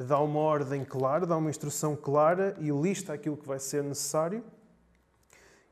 dá 0.05 0.21
uma 0.21 0.41
ordem 0.41 0.85
clara, 0.85 1.27
dá 1.27 1.37
uma 1.37 1.51
instrução 1.51 1.97
clara 1.97 2.57
e 2.61 2.71
lista 2.71 3.13
aquilo 3.13 3.37
que 3.37 3.47
vai 3.47 3.59
ser 3.59 3.83
necessário. 3.83 4.45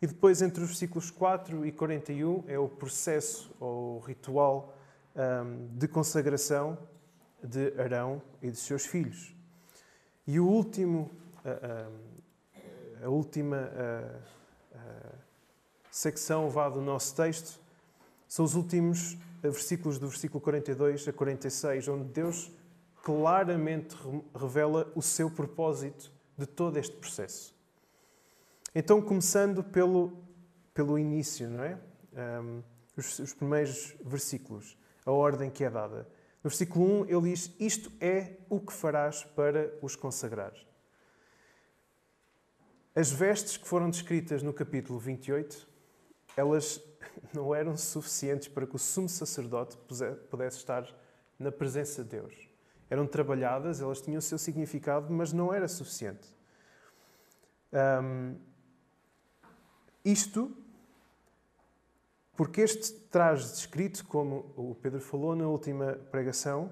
E 0.00 0.06
depois, 0.06 0.42
entre 0.42 0.62
os 0.62 0.68
versículos 0.68 1.10
4 1.10 1.64
e 1.64 1.72
41, 1.72 2.44
é 2.46 2.58
o 2.58 2.68
processo 2.68 3.54
ou 3.60 4.00
ritual 4.00 4.74
um, 5.14 5.68
de 5.78 5.88
consagração 5.88 6.76
de 7.42 7.72
Arão 7.80 8.20
e 8.42 8.50
de 8.50 8.56
seus 8.56 8.86
filhos. 8.86 9.34
E 10.26 10.40
o 10.40 10.46
último 10.46 11.10
a 13.02 13.08
última 13.08 13.56
uh, 13.56 14.76
uh, 14.76 15.14
secção 15.90 16.48
vá 16.48 16.70
do 16.70 16.80
nosso 16.80 17.14
texto 17.14 17.60
são 18.26 18.46
os 18.46 18.54
últimos 18.54 19.18
versículos 19.42 19.98
do 19.98 20.08
versículo 20.08 20.40
42 20.40 21.06
a 21.06 21.12
46, 21.12 21.88
onde 21.88 22.04
Deus 22.04 22.50
claramente 23.04 23.94
revela 24.34 24.90
o 24.94 25.02
seu 25.02 25.30
propósito 25.30 26.10
de 26.38 26.46
todo 26.46 26.78
este 26.78 26.96
processo. 26.96 27.54
Então, 28.74 29.00
começando 29.02 29.62
pelo, 29.62 30.24
pelo 30.72 30.98
início, 30.98 31.48
não 31.48 31.62
é? 31.62 31.78
Um, 32.40 32.62
os, 32.96 33.18
os, 33.18 33.34
primeiros 33.34 33.94
versículos, 34.02 34.76
a 35.04 35.12
ordem 35.12 35.50
que 35.50 35.62
é 35.62 35.70
dada. 35.70 36.08
No 36.42 36.48
versículo 36.48 37.02
1, 37.02 37.06
ele 37.06 37.30
diz: 37.30 37.52
Isto 37.60 37.92
é 38.00 38.38
o 38.48 38.58
que 38.58 38.72
farás 38.72 39.22
para 39.22 39.70
os 39.82 39.94
consagrar. 39.94 40.54
As 42.94 43.10
vestes 43.10 43.58
que 43.58 43.68
foram 43.68 43.90
descritas 43.90 44.42
no 44.42 44.52
capítulo 44.52 44.98
28, 44.98 45.68
elas 46.36 46.80
não 47.34 47.54
eram 47.54 47.76
suficientes 47.76 48.48
para 48.48 48.66
que 48.66 48.76
o 48.76 48.78
sumo 48.78 49.10
sacerdote 49.10 49.76
pudesse 50.30 50.56
estar 50.56 50.88
na 51.38 51.52
presença 51.52 52.02
de 52.02 52.10
Deus. 52.10 52.53
Eram 52.94 53.08
trabalhadas, 53.08 53.80
elas 53.80 54.00
tinham 54.00 54.20
o 54.20 54.22
seu 54.22 54.38
significado, 54.38 55.12
mas 55.12 55.32
não 55.32 55.52
era 55.52 55.66
suficiente. 55.66 56.32
Um, 57.72 58.36
isto 60.04 60.56
porque 62.36 62.60
este 62.60 62.92
traje 63.10 63.48
descrito, 63.48 64.06
como 64.06 64.52
o 64.56 64.76
Pedro 64.76 65.00
falou 65.00 65.34
na 65.34 65.48
última 65.48 65.94
pregação, 66.12 66.70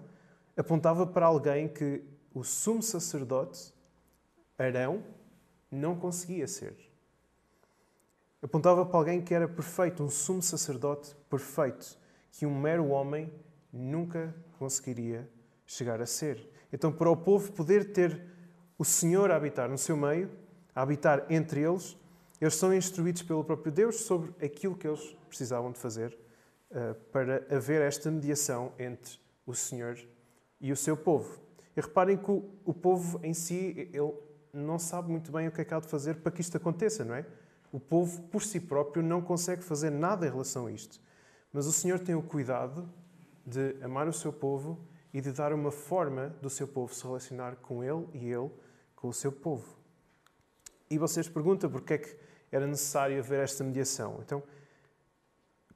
apontava 0.57 1.05
para 1.05 1.27
alguém 1.27 1.67
que 1.67 2.05
o 2.33 2.45
sumo 2.45 2.83
sacerdote, 2.83 3.75
Arão, 4.57 5.03
não 5.71 5.97
conseguia 5.97 6.47
ser. 6.47 6.77
Apontava 8.41 8.87
para 8.87 8.97
alguém 8.97 9.21
que 9.21 9.35
era 9.35 9.49
perfeito, 9.49 10.05
um 10.05 10.11
sumo 10.11 10.41
sacerdote 10.41 11.17
perfeito, 11.29 11.99
que 12.31 12.47
um 12.47 12.57
mero 12.57 12.89
homem 12.91 13.33
nunca 13.73 14.33
conseguiria 14.57 15.29
chegar 15.73 16.01
a 16.01 16.07
ser. 16.07 16.49
Então, 16.73 16.93
para 16.93 17.11
o 17.11 17.17
povo 17.17 17.53
poder 17.53 17.93
ter 17.93 18.21
o 18.79 18.85
Senhor 18.85 19.31
a 19.31 19.37
habitar 19.37 19.69
no 19.69 19.79
seu 19.79 19.97
meio, 19.97 20.31
a 20.75 20.83
habitar 20.83 21.27
entre 21.31 21.61
eles, 21.61 21.97
eles 22.41 22.55
são 22.55 22.75
instruídos 22.75 23.23
pelo 23.23 23.45
próprio 23.45 23.73
Deus 23.73 24.01
sobre 24.01 24.35
aquilo 24.45 24.77
que 24.77 24.87
eles 24.87 25.17
precisavam 25.29 25.73
de 25.73 25.79
fazer 25.79 26.19
uh, 26.71 26.95
para 27.11 27.47
haver 27.55 27.81
esta 27.81 28.11
mediação 28.11 28.73
entre 28.79 29.19
o 29.47 29.55
Senhor 29.55 29.99
e 30.61 30.73
o 30.73 30.77
seu 30.77 30.97
povo. 30.97 31.41
E 31.77 31.81
reparem 31.81 32.17
que 32.17 32.31
o, 32.31 32.45
o 32.65 32.75
povo 32.75 33.21
em 33.23 33.33
si, 33.33 33.89
ele 33.93 34.13
não 34.53 34.79
sabe 34.79 35.11
muito 35.11 35.33
bem 35.33 35.49
o 35.49 35.53
que 35.53 35.61
é 35.61 35.65
que 35.65 35.73
há 35.73 35.81
de 35.81 35.89
fazer 35.89 36.17
para 36.17 36.33
que 36.33 36.41
isto 36.41 36.57
aconteça, 36.57 37.05
não 37.05 37.15
é? 37.15 37.25
O 37.73 37.81
povo, 37.81 38.21
por 38.25 38.43
si 38.43 38.61
próprio, 38.61 39.03
não 39.03 39.23
consegue 39.23 39.63
fazer 39.63 39.91
nada 39.91 40.27
em 40.27 40.31
relação 40.31 40.67
a 40.67 40.73
isto. 40.73 41.01
Mas 41.51 41.67
o 41.67 41.73
Senhor 41.73 41.99
tem 41.99 42.15
o 42.15 42.23
cuidado 42.23 42.87
de 43.47 43.77
amar 43.83 44.07
o 44.09 44.13
seu 44.13 44.33
povo 44.33 44.79
e 45.13 45.21
de 45.21 45.33
dar 45.33 45.53
uma 45.53 45.71
forma 45.71 46.29
do 46.41 46.49
seu 46.49 46.67
povo 46.67 46.95
se 46.95 47.05
relacionar 47.05 47.57
com 47.57 47.85
ele 47.85 48.09
e 48.15 48.31
ele 48.31 48.51
com 48.97 49.09
o 49.09 49.13
seu 49.13 49.31
povo. 49.31 49.77
E 50.89 50.99
vocês 50.99 51.29
perguntam 51.29 51.71
porque 51.71 51.95
é 51.95 51.99
que 51.99 52.17
era 52.51 52.67
necessário 52.67 53.19
haver 53.19 53.41
esta 53.41 53.65
mediação. 53.65 54.21
Então, 54.23 54.43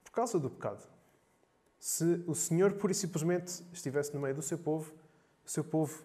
por 0.04 0.10
causa 0.10 0.38
do 0.38 0.50
pecado. 0.50 0.86
Se 1.78 2.22
o 2.26 2.34
Senhor 2.34 2.72
pura 2.74 2.92
e 2.92 2.94
simplesmente 2.94 3.62
estivesse 3.72 4.14
no 4.14 4.20
meio 4.20 4.34
do 4.34 4.42
seu 4.42 4.58
povo, 4.58 4.92
o 5.44 5.50
seu 5.50 5.62
povo 5.62 6.04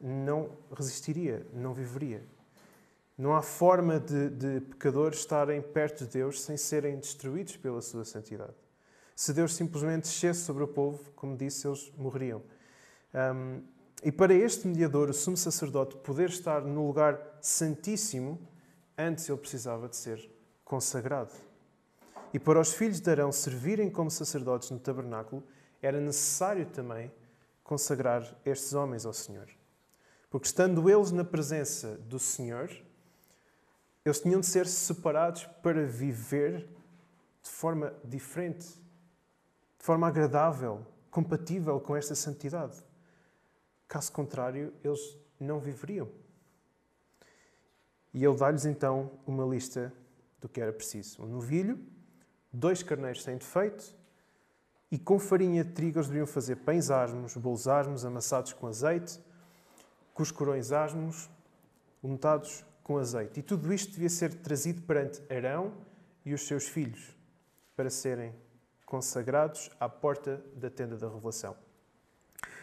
não 0.00 0.50
resistiria, 0.76 1.46
não 1.52 1.72
viveria. 1.72 2.24
Não 3.16 3.34
há 3.34 3.42
forma 3.42 4.00
de, 4.00 4.30
de, 4.30 4.60
pecadores 4.60 5.20
estarem 5.20 5.62
perto 5.62 6.04
de 6.04 6.12
Deus 6.12 6.42
sem 6.42 6.56
serem 6.56 6.98
destruídos 6.98 7.56
pela 7.56 7.80
sua 7.80 8.04
santidade. 8.04 8.54
Se 9.14 9.32
Deus 9.32 9.54
simplesmente 9.54 10.04
descesse 10.04 10.40
sobre 10.40 10.64
o 10.64 10.68
povo, 10.68 10.98
como 11.14 11.36
disse, 11.36 11.66
eles 11.66 11.92
morreriam. 11.96 12.42
Um, 13.14 13.62
e 14.02 14.10
para 14.10 14.34
este 14.34 14.66
mediador, 14.66 15.08
o 15.10 15.14
sumo 15.14 15.36
sacerdote, 15.36 15.96
poder 15.96 16.28
estar 16.28 16.62
no 16.62 16.86
lugar 16.86 17.20
santíssimo, 17.40 18.38
antes 18.98 19.28
ele 19.28 19.38
precisava 19.38 19.88
de 19.88 19.96
ser 19.96 20.30
consagrado. 20.64 21.32
E 22.32 22.38
para 22.38 22.58
os 22.58 22.72
filhos 22.72 22.98
de 22.98 23.10
Arão 23.10 23.30
servirem 23.30 23.90
como 23.90 24.10
sacerdotes 24.10 24.70
no 24.70 24.78
tabernáculo, 24.78 25.42
era 25.80 26.00
necessário 26.00 26.66
também 26.66 27.12
consagrar 27.62 28.22
estes 28.44 28.72
homens 28.72 29.04
ao 29.04 29.12
Senhor. 29.12 29.48
Porque 30.30 30.46
estando 30.46 30.88
eles 30.88 31.12
na 31.12 31.24
presença 31.24 31.96
do 31.98 32.18
Senhor, 32.18 32.70
eles 34.04 34.20
tinham 34.20 34.40
de 34.40 34.46
ser 34.46 34.66
separados 34.66 35.44
para 35.62 35.84
viver 35.84 36.68
de 37.42 37.50
forma 37.50 37.94
diferente, 38.04 38.66
de 38.66 39.84
forma 39.84 40.08
agradável, 40.08 40.86
compatível 41.10 41.78
com 41.80 41.94
esta 41.94 42.14
santidade. 42.14 42.82
Caso 43.92 44.10
contrário, 44.10 44.72
eles 44.82 45.18
não 45.38 45.60
viveriam. 45.60 46.08
E 48.14 48.24
ele 48.24 48.34
dá-lhes 48.34 48.64
então 48.64 49.10
uma 49.26 49.44
lista 49.44 49.92
do 50.40 50.48
que 50.48 50.62
era 50.62 50.72
preciso: 50.72 51.22
um 51.22 51.26
novilho, 51.26 51.78
dois 52.50 52.82
carneiros 52.82 53.22
sem 53.22 53.36
defeito, 53.36 53.94
e 54.90 54.98
com 54.98 55.18
farinha 55.18 55.62
de 55.62 55.72
trigo 55.72 55.98
eles 55.98 56.06
deveriam 56.06 56.26
fazer 56.26 56.56
pães 56.56 56.90
asmos, 56.90 57.36
bolos 57.36 57.68
asmos 57.68 58.02
amassados 58.02 58.54
com 58.54 58.66
azeite 58.66 59.20
corões 60.34 60.72
asmos 60.72 61.28
untados 62.02 62.64
com 62.82 62.96
azeite. 62.96 63.40
E 63.40 63.42
tudo 63.42 63.74
isto 63.74 63.92
devia 63.92 64.08
ser 64.08 64.32
trazido 64.36 64.80
perante 64.86 65.20
Arão 65.30 65.70
e 66.24 66.32
os 66.32 66.46
seus 66.46 66.66
filhos 66.66 67.14
para 67.76 67.90
serem 67.90 68.34
consagrados 68.86 69.70
à 69.78 69.86
porta 69.86 70.42
da 70.56 70.70
tenda 70.70 70.96
da 70.96 71.10
revelação. 71.10 71.54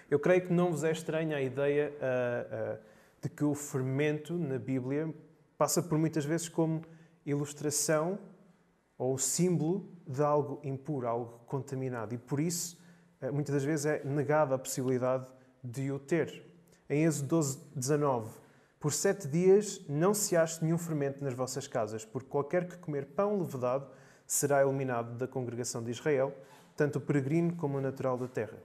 Eu 0.10 0.20
creio 0.20 0.42
que 0.42 0.52
não 0.52 0.72
vos 0.72 0.84
é 0.84 0.92
estranha 0.92 1.38
a 1.38 1.42
ideia 1.42 1.94
uh, 1.94 2.76
uh, 2.76 2.80
de 3.22 3.30
que 3.30 3.44
o 3.44 3.54
fermento 3.54 4.34
na 4.34 4.58
Bíblia 4.58 5.14
passa 5.56 5.84
por 5.84 6.00
muitas 6.00 6.26
vezes 6.26 6.50
como 6.50 6.82
ilustração 7.26 8.18
ou 8.98 9.18
símbolo 9.20 9.88
de 10.08 10.24
algo 10.24 10.60
impuro, 10.64 11.08
algo 11.08 11.40
contaminado. 11.46 12.16
E 12.16 12.18
por 12.18 12.40
isso, 12.40 12.76
uh, 13.22 13.32
muitas 13.32 13.54
das 13.54 13.64
vezes 13.64 13.86
é 13.86 14.04
negada 14.04 14.56
a 14.56 14.58
possibilidade 14.58 15.28
de 15.64 15.92
o 15.92 16.00
ter 16.00 16.44
em 16.90 17.06
Êxodo 17.06 17.28
12, 17.28 17.60
19. 17.76 18.32
Por 18.80 18.94
sete 18.94 19.28
dias 19.28 19.80
não 19.88 20.14
se 20.16 20.36
ache 20.36 20.64
nenhum 20.64 20.78
fermento 20.78 21.24
nas 21.24 21.36
vossas 21.36 21.68
casas, 21.68 22.04
porque 22.04 22.30
qualquer 22.30 22.68
que 22.68 22.78
comer 22.78 23.06
pão 23.06 23.38
levedado 23.38 23.88
será 24.26 24.64
eliminado 24.64 25.18
da 25.18 25.28
congregação 25.28 25.84
de 25.84 25.92
Israel, 25.92 26.34
tanto 26.76 26.98
o 26.98 27.02
peregrino 27.02 27.56
como 27.56 27.78
o 27.78 27.82
natural 27.82 28.18
da 28.18 28.28
terra. 28.28 28.58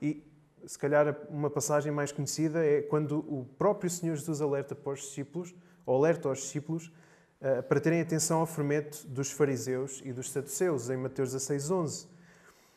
E, 0.00 0.29
se 0.66 0.78
calhar, 0.78 1.16
uma 1.28 1.50
passagem 1.50 1.92
mais 1.92 2.12
conhecida 2.12 2.64
é 2.64 2.82
quando 2.82 3.18
o 3.18 3.46
próprio 3.58 3.90
Senhor 3.90 4.16
Jesus 4.16 4.40
alerta 4.40 4.74
para 4.74 4.92
os 4.92 5.00
discípulos, 5.00 5.54
ou 5.84 5.96
alerta 5.96 6.28
aos 6.28 6.38
discípulos, 6.38 6.92
eh, 7.40 7.62
para 7.62 7.80
terem 7.80 8.00
atenção 8.00 8.40
ao 8.40 8.46
fermento 8.46 9.06
dos 9.06 9.30
fariseus 9.30 10.00
e 10.04 10.12
dos 10.12 10.30
saduceus, 10.30 10.90
em 10.90 10.96
Mateus 10.96 11.32
16, 11.32 11.70
11 11.70 12.20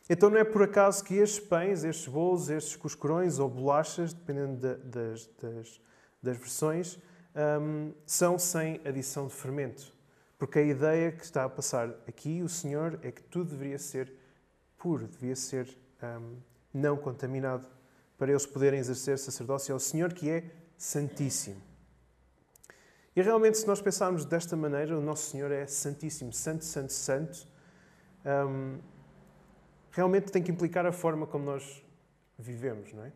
então 0.10 0.30
não 0.30 0.38
é 0.38 0.44
por 0.44 0.62
acaso 0.62 1.04
que 1.04 1.16
estes 1.16 1.40
pães, 1.40 1.84
estes 1.84 2.08
bolos, 2.08 2.50
estes 2.50 2.76
cuscurões 2.76 3.40
ou 3.40 3.50
bolachas, 3.50 4.14
dependendo 4.14 4.58
de, 4.58 4.76
das, 4.84 5.30
das, 5.42 5.82
das, 6.22 6.38
versões, 6.38 7.00
um, 7.62 7.94
são 8.06 8.38
sem 8.38 8.82
adição 8.84 9.28
de 9.28 9.34
fermento. 9.34 9.94
Porque 10.38 10.60
a 10.60 10.64
ideia 10.64 11.12
que 11.12 11.24
está 11.24 11.46
a 11.46 11.50
passar 11.50 11.90
aqui, 12.06 12.42
o 12.44 12.50
Senhor, 12.50 13.00
é 13.02 13.12
que 13.12 13.24
tudo 13.24 13.52
deveria 13.52 13.80
ser 13.80 14.12
puro, 14.78 15.08
devia 15.08 15.38
ser 15.38 15.70
um, 16.02 16.36
não 16.74 16.98
contaminado, 16.98 17.68
para 18.18 18.32
eles 18.32 18.46
poderem 18.46 18.80
exercer 18.80 19.20
sacerdócio 19.20 19.74
ao 19.74 19.80
Senhor 19.80 20.14
que 20.14 20.30
é 20.30 20.44
Santíssimo. 20.78 21.62
E 23.16 23.22
realmente, 23.22 23.60
se 23.60 23.68
nós 23.68 23.80
pensarmos 23.80 24.26
desta 24.26 24.56
maneira, 24.56 24.98
o 24.98 25.02
nosso 25.02 25.30
Senhor 25.30 25.52
é 25.52 25.68
Santíssimo, 25.68 26.34
Santo, 26.34 26.66
Santo, 26.66 26.92
Santo. 26.92 27.48
Um, 28.26 28.80
realmente 29.92 30.32
tem 30.32 30.42
que 30.42 30.52
implicar 30.52 30.86
a 30.86 30.92
forma 30.92 31.28
como 31.28 31.46
nós 31.46 31.84
vivemos, 32.38 32.92
não 32.92 33.04
é? 33.04 33.12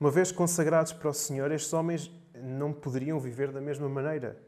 Uma 0.00 0.10
vez 0.10 0.32
consagrados 0.32 0.92
para 0.92 1.08
o 1.08 1.14
Senhor, 1.14 1.50
estes 1.52 1.72
homens 1.72 2.10
não 2.34 2.72
poderiam 2.72 3.18
viver 3.20 3.52
da 3.52 3.60
mesma 3.60 3.88
maneira. 3.88 4.40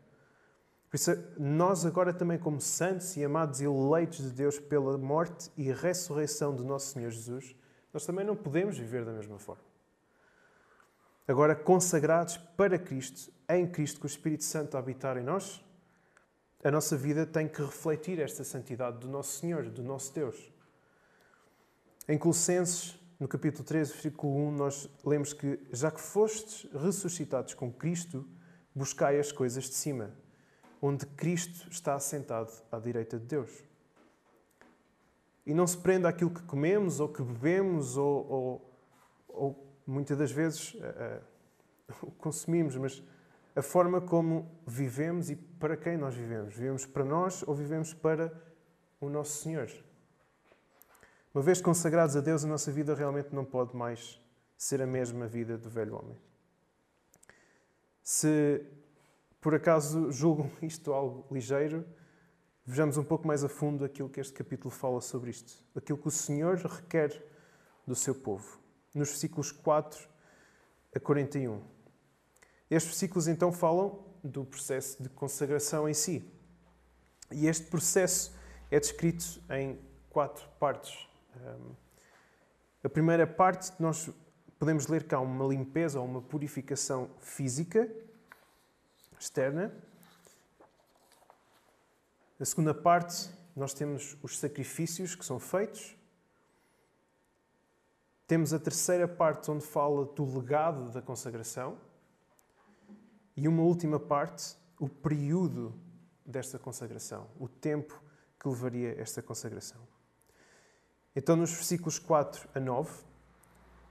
Por 0.91 0.97
isso, 0.97 1.13
nós 1.39 1.87
agora 1.87 2.13
também, 2.13 2.37
como 2.37 2.61
santos 2.61 3.17
e 3.17 3.25
amados 3.25 3.61
e 3.61 3.65
eleitos 3.65 4.19
de 4.19 4.31
Deus 4.31 4.59
pela 4.59 4.99
morte 4.99 5.49
e 5.57 5.71
ressurreição 5.71 6.55
do 6.55 6.65
nosso 6.65 6.93
Senhor 6.93 7.11
Jesus, 7.11 7.55
nós 7.93 8.05
também 8.05 8.25
não 8.25 8.35
podemos 8.35 8.77
viver 8.77 9.05
da 9.05 9.13
mesma 9.13 9.39
forma. 9.39 9.63
Agora, 11.29 11.55
consagrados 11.55 12.37
para 12.57 12.77
Cristo, 12.77 13.33
em 13.49 13.65
Cristo, 13.71 14.01
com 14.01 14.07
o 14.07 14.11
Espírito 14.11 14.43
Santo 14.43 14.77
a 14.77 14.81
habitar 14.81 15.17
em 15.17 15.23
nós, 15.23 15.65
a 16.63 16.71
nossa 16.73 16.97
vida 16.97 17.25
tem 17.25 17.47
que 17.47 17.63
refletir 17.63 18.19
esta 18.19 18.43
santidade 18.43 18.99
do 18.99 19.09
nosso 19.09 19.39
Senhor, 19.39 19.71
do 19.71 19.85
nosso 19.85 20.13
Deus. 20.13 20.53
Em 22.09 22.19
Colossenses, 22.19 22.99
no 23.21 23.29
capítulo 23.29 23.63
13, 23.63 23.93
versículo 23.93 24.49
1, 24.49 24.51
nós 24.53 24.91
lemos 25.05 25.33
que, 25.33 25.61
já 25.73 25.91
que 25.91 26.01
fostes 26.01 26.69
ressuscitados 26.73 27.55
com 27.55 27.73
Cristo, 27.73 28.29
buscai 28.75 29.21
as 29.21 29.31
coisas 29.31 29.65
de 29.65 29.75
cima, 29.75 30.11
onde 30.81 31.07
Cristo 31.07 31.69
está 31.71 31.95
assentado 31.95 32.51
à 32.71 32.79
direita 32.79 33.19
de 33.19 33.27
Deus. 33.27 33.51
E 35.45 35.53
não 35.53 35.67
se 35.67 35.77
prenda 35.77 36.09
àquilo 36.09 36.31
que 36.31 36.43
comemos 36.43 37.01
ou 37.01 37.09
que 37.09 37.23
bebemos 37.23 37.97
ou, 37.97 38.31
ou, 38.31 38.75
ou 39.29 39.75
muitas 39.87 40.17
das 40.17 40.31
vezes 40.31 40.75
uh, 42.01 42.11
consumimos, 42.19 42.77
mas 42.77 43.03
a 43.55 43.63
forma 43.63 44.01
como 44.01 44.51
vivemos 44.67 45.29
e 45.31 45.37
para 45.37 45.77
quem 45.77 45.97
nós 45.97 46.15
vivemos. 46.15 46.55
Vivemos 46.55 46.87
para 46.87 47.05
nós 47.05 47.43
ou 47.47 47.55
vivemos 47.55 47.93
para 47.93 48.33
o 49.01 49.09
nosso 49.09 49.43
Senhor? 49.43 49.71
Uma 51.35 51.43
vez 51.43 51.61
consagrados 51.61 52.17
a 52.17 52.21
Deus, 52.21 52.45
a 52.45 52.49
nossa 52.49 52.73
vida 52.73 52.95
realmente 52.95 53.35
não 53.35 53.45
pode 53.45 53.77
mais 53.77 54.21
ser 54.57 54.83
a 54.83 54.87
mesma 54.87 55.27
vida 55.27 55.57
do 55.57 55.71
velho 55.71 55.97
homem. 55.97 56.17
Se 58.03 58.67
por 59.41 59.55
acaso 59.55 60.13
julgam 60.13 60.51
isto 60.63 60.93
algo 60.93 61.27
ligeiro, 61.33 61.87
vejamos 62.65 62.97
um 62.97 63.05
pouco 63.05 63.27
mais 63.27 63.43
a 63.43 63.49
fundo 63.49 63.85
aquilo 63.85 64.09
que 64.09 64.21
este 64.21 64.35
capítulo 64.35 64.71
fala 64.71 65.01
sobre 65.01 65.31
isto. 65.31 65.65
Aquilo 65.75 65.99
que 65.99 66.09
o 66.09 66.11
Senhor 66.11 66.57
requer 66.57 67.25
do 67.87 67.95
seu 67.95 68.15
povo. 68.15 68.61
Nos 68.95 69.09
versículos 69.09 69.51
4 69.51 70.09
a 70.95 71.01
41. 71.01 71.63
Estes 72.71 72.91
versículos 72.91 73.27
então 73.27 73.51
falam 73.51 74.05
do 74.23 74.45
processo 74.45 75.03
de 75.03 75.09
consagração 75.09 75.89
em 75.89 75.95
si. 75.95 76.31
E 77.33 77.47
este 77.47 77.67
processo 77.67 78.33
é 78.71 78.79
descrito 78.79 79.41
em 79.51 79.79
quatro 80.11 80.47
partes. 80.59 81.09
A 82.83 82.89
primeira 82.89 83.27
parte, 83.27 83.73
nós 83.81 84.11
podemos 84.59 84.87
ler 84.87 85.05
que 85.05 85.15
há 85.15 85.21
uma 85.21 85.47
limpeza 85.47 86.01
ou 86.01 86.07
uma 86.07 86.21
purificação 86.21 87.11
física 87.21 87.89
externa. 89.21 89.71
A 92.41 92.45
segunda 92.45 92.73
parte, 92.73 93.29
nós 93.55 93.75
temos 93.75 94.17
os 94.23 94.39
sacrifícios 94.39 95.15
que 95.15 95.25
são 95.25 95.39
feitos. 95.39 95.95
Temos 98.27 98.55
a 98.55 98.59
terceira 98.59 99.07
parte, 99.07 99.51
onde 99.51 99.67
fala 99.67 100.07
do 100.07 100.25
legado 100.39 100.91
da 100.91 101.03
consagração. 101.03 101.77
E 103.37 103.47
uma 103.47 103.63
última 103.63 104.01
parte, 104.01 104.57
o 104.79 104.89
período 104.89 105.75
desta 106.25 106.59
consagração, 106.59 107.29
o 107.39 107.49
tempo 107.49 108.03
que 108.39 108.49
levaria 108.49 108.99
esta 109.01 109.21
consagração. 109.21 109.81
Então, 111.15 111.37
nos 111.37 111.53
versículos 111.53 111.99
4 111.99 112.49
a 112.55 112.61
9, 112.61 112.91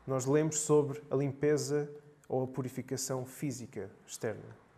nós 0.07 0.25
lemos 0.25 0.59
sobre 0.61 1.03
a 1.11 1.15
limpeza 1.15 1.87
ou 2.27 2.43
a 2.43 2.47
purificação 2.47 3.25
física 3.25 3.91
externa. 4.07 4.68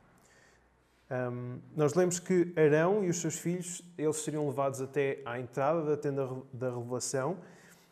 Um, 1.11 1.59
nós 1.75 1.93
lemos 1.93 2.19
que 2.19 2.53
Arão 2.55 3.03
e 3.03 3.09
os 3.09 3.17
seus 3.17 3.37
filhos 3.37 3.81
eles 3.97 4.15
seriam 4.15 4.47
levados 4.47 4.79
até 4.79 5.21
à 5.25 5.37
entrada 5.37 5.83
da 5.83 5.97
tenda 5.97 6.25
da 6.53 6.73
revelação 6.73 7.37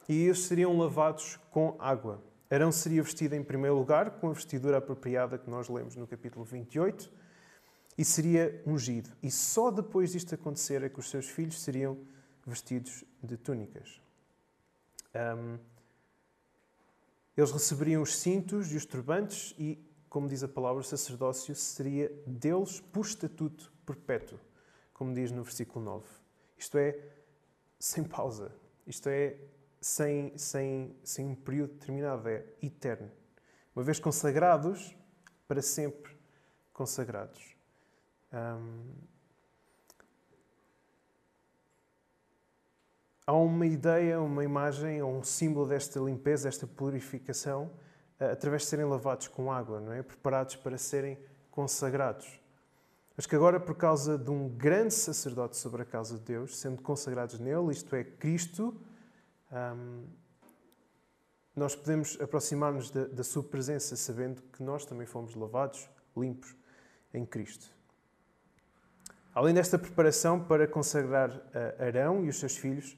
e 0.07 0.23
eles 0.23 0.39
seriam 0.43 0.77
lavados 0.77 1.37
com 1.51 1.75
água. 1.79 2.23
Arão 2.49 2.71
seria 2.71 3.03
vestido 3.03 3.35
em 3.35 3.43
primeiro 3.43 3.75
lugar 3.75 4.11
com 4.11 4.29
a 4.29 4.33
vestidura 4.33 4.77
apropriada 4.77 5.37
que 5.37 5.49
nós 5.49 5.67
lemos 5.67 5.97
no 5.97 6.07
capítulo 6.07 6.45
28 6.45 7.11
e 7.97 8.05
seria 8.05 8.63
ungido. 8.65 9.09
E 9.21 9.29
só 9.29 9.69
depois 9.69 10.13
disto 10.13 10.33
acontecer 10.33 10.81
é 10.81 10.87
que 10.87 10.99
os 10.99 11.09
seus 11.09 11.27
filhos 11.27 11.61
seriam 11.61 11.97
vestidos 12.47 13.03
de 13.21 13.35
túnicas. 13.35 13.99
Um, 15.13 15.59
eles 17.35 17.51
receberiam 17.51 18.01
os 18.01 18.17
cintos 18.17 18.71
e 18.71 18.77
os 18.77 18.85
turbantes 18.85 19.53
e, 19.59 19.77
como 20.09 20.27
diz 20.27 20.43
a 20.43 20.47
palavra, 20.47 20.81
o 20.81 20.83
sacerdócio 20.83 21.53
seria 21.55 22.11
deles 22.25 22.79
por 22.79 23.05
estatuto 23.05 23.71
perpétuo, 23.85 24.39
como 24.93 25.13
diz 25.13 25.31
no 25.31 25.43
versículo 25.43 25.85
9. 25.85 26.05
Isto 26.57 26.77
é, 26.77 26.99
sem 27.79 28.03
pausa. 28.03 28.51
Isto 28.85 29.07
é, 29.07 29.37
sem, 29.79 30.37
sem, 30.37 30.95
sem 31.03 31.27
um 31.27 31.35
período 31.35 31.73
determinado. 31.73 32.27
É 32.27 32.43
eterno. 32.61 33.11
Uma 33.75 33.83
vez 33.83 33.99
consagrados, 33.99 34.95
para 35.47 35.61
sempre 35.61 36.17
consagrados. 36.73 37.55
Um, 38.33 38.93
há 43.25 43.33
uma 43.33 43.65
ideia, 43.65 44.19
uma 44.19 44.43
imagem 44.43 45.01
um 45.03 45.23
símbolo 45.23 45.67
desta 45.67 45.99
limpeza, 45.99 46.49
desta 46.49 46.67
purificação, 46.67 47.71
através 48.19 48.63
de 48.63 48.67
serem 48.67 48.85
lavados 48.85 49.27
com 49.27 49.51
água, 49.51 49.79
não 49.79 49.93
é? 49.93 50.03
Preparados 50.03 50.55
para 50.55 50.77
serem 50.77 51.17
consagrados. 51.49 52.39
Mas 53.15 53.25
que 53.25 53.35
agora, 53.35 53.59
por 53.59 53.75
causa 53.75 54.17
de 54.17 54.29
um 54.29 54.47
grande 54.47 54.93
sacerdote 54.93 55.57
sobre 55.57 55.81
a 55.81 55.85
casa 55.85 56.17
de 56.17 56.23
Deus, 56.23 56.57
sendo 56.57 56.81
consagrados 56.81 57.39
nele, 57.39 57.71
isto 57.71 57.93
é, 57.95 58.03
Cristo, 58.03 58.75
hum, 59.51 60.05
nós 61.55 61.75
podemos 61.75 62.17
aproximar-nos 62.21 62.89
da, 62.89 63.05
da 63.05 63.23
sua 63.23 63.43
presença 63.43 63.95
sabendo 63.95 64.41
que 64.53 64.63
nós 64.63 64.85
também 64.85 65.05
fomos 65.05 65.35
lavados, 65.35 65.89
limpos 66.15 66.55
em 67.13 67.25
Cristo. 67.25 67.69
Além 69.33 69.53
desta 69.53 69.77
preparação 69.77 70.43
para 70.43 70.67
consagrar 70.67 71.29
Arão 71.77 72.25
e 72.25 72.29
os 72.29 72.39
seus 72.39 72.57
filhos, 72.57 72.97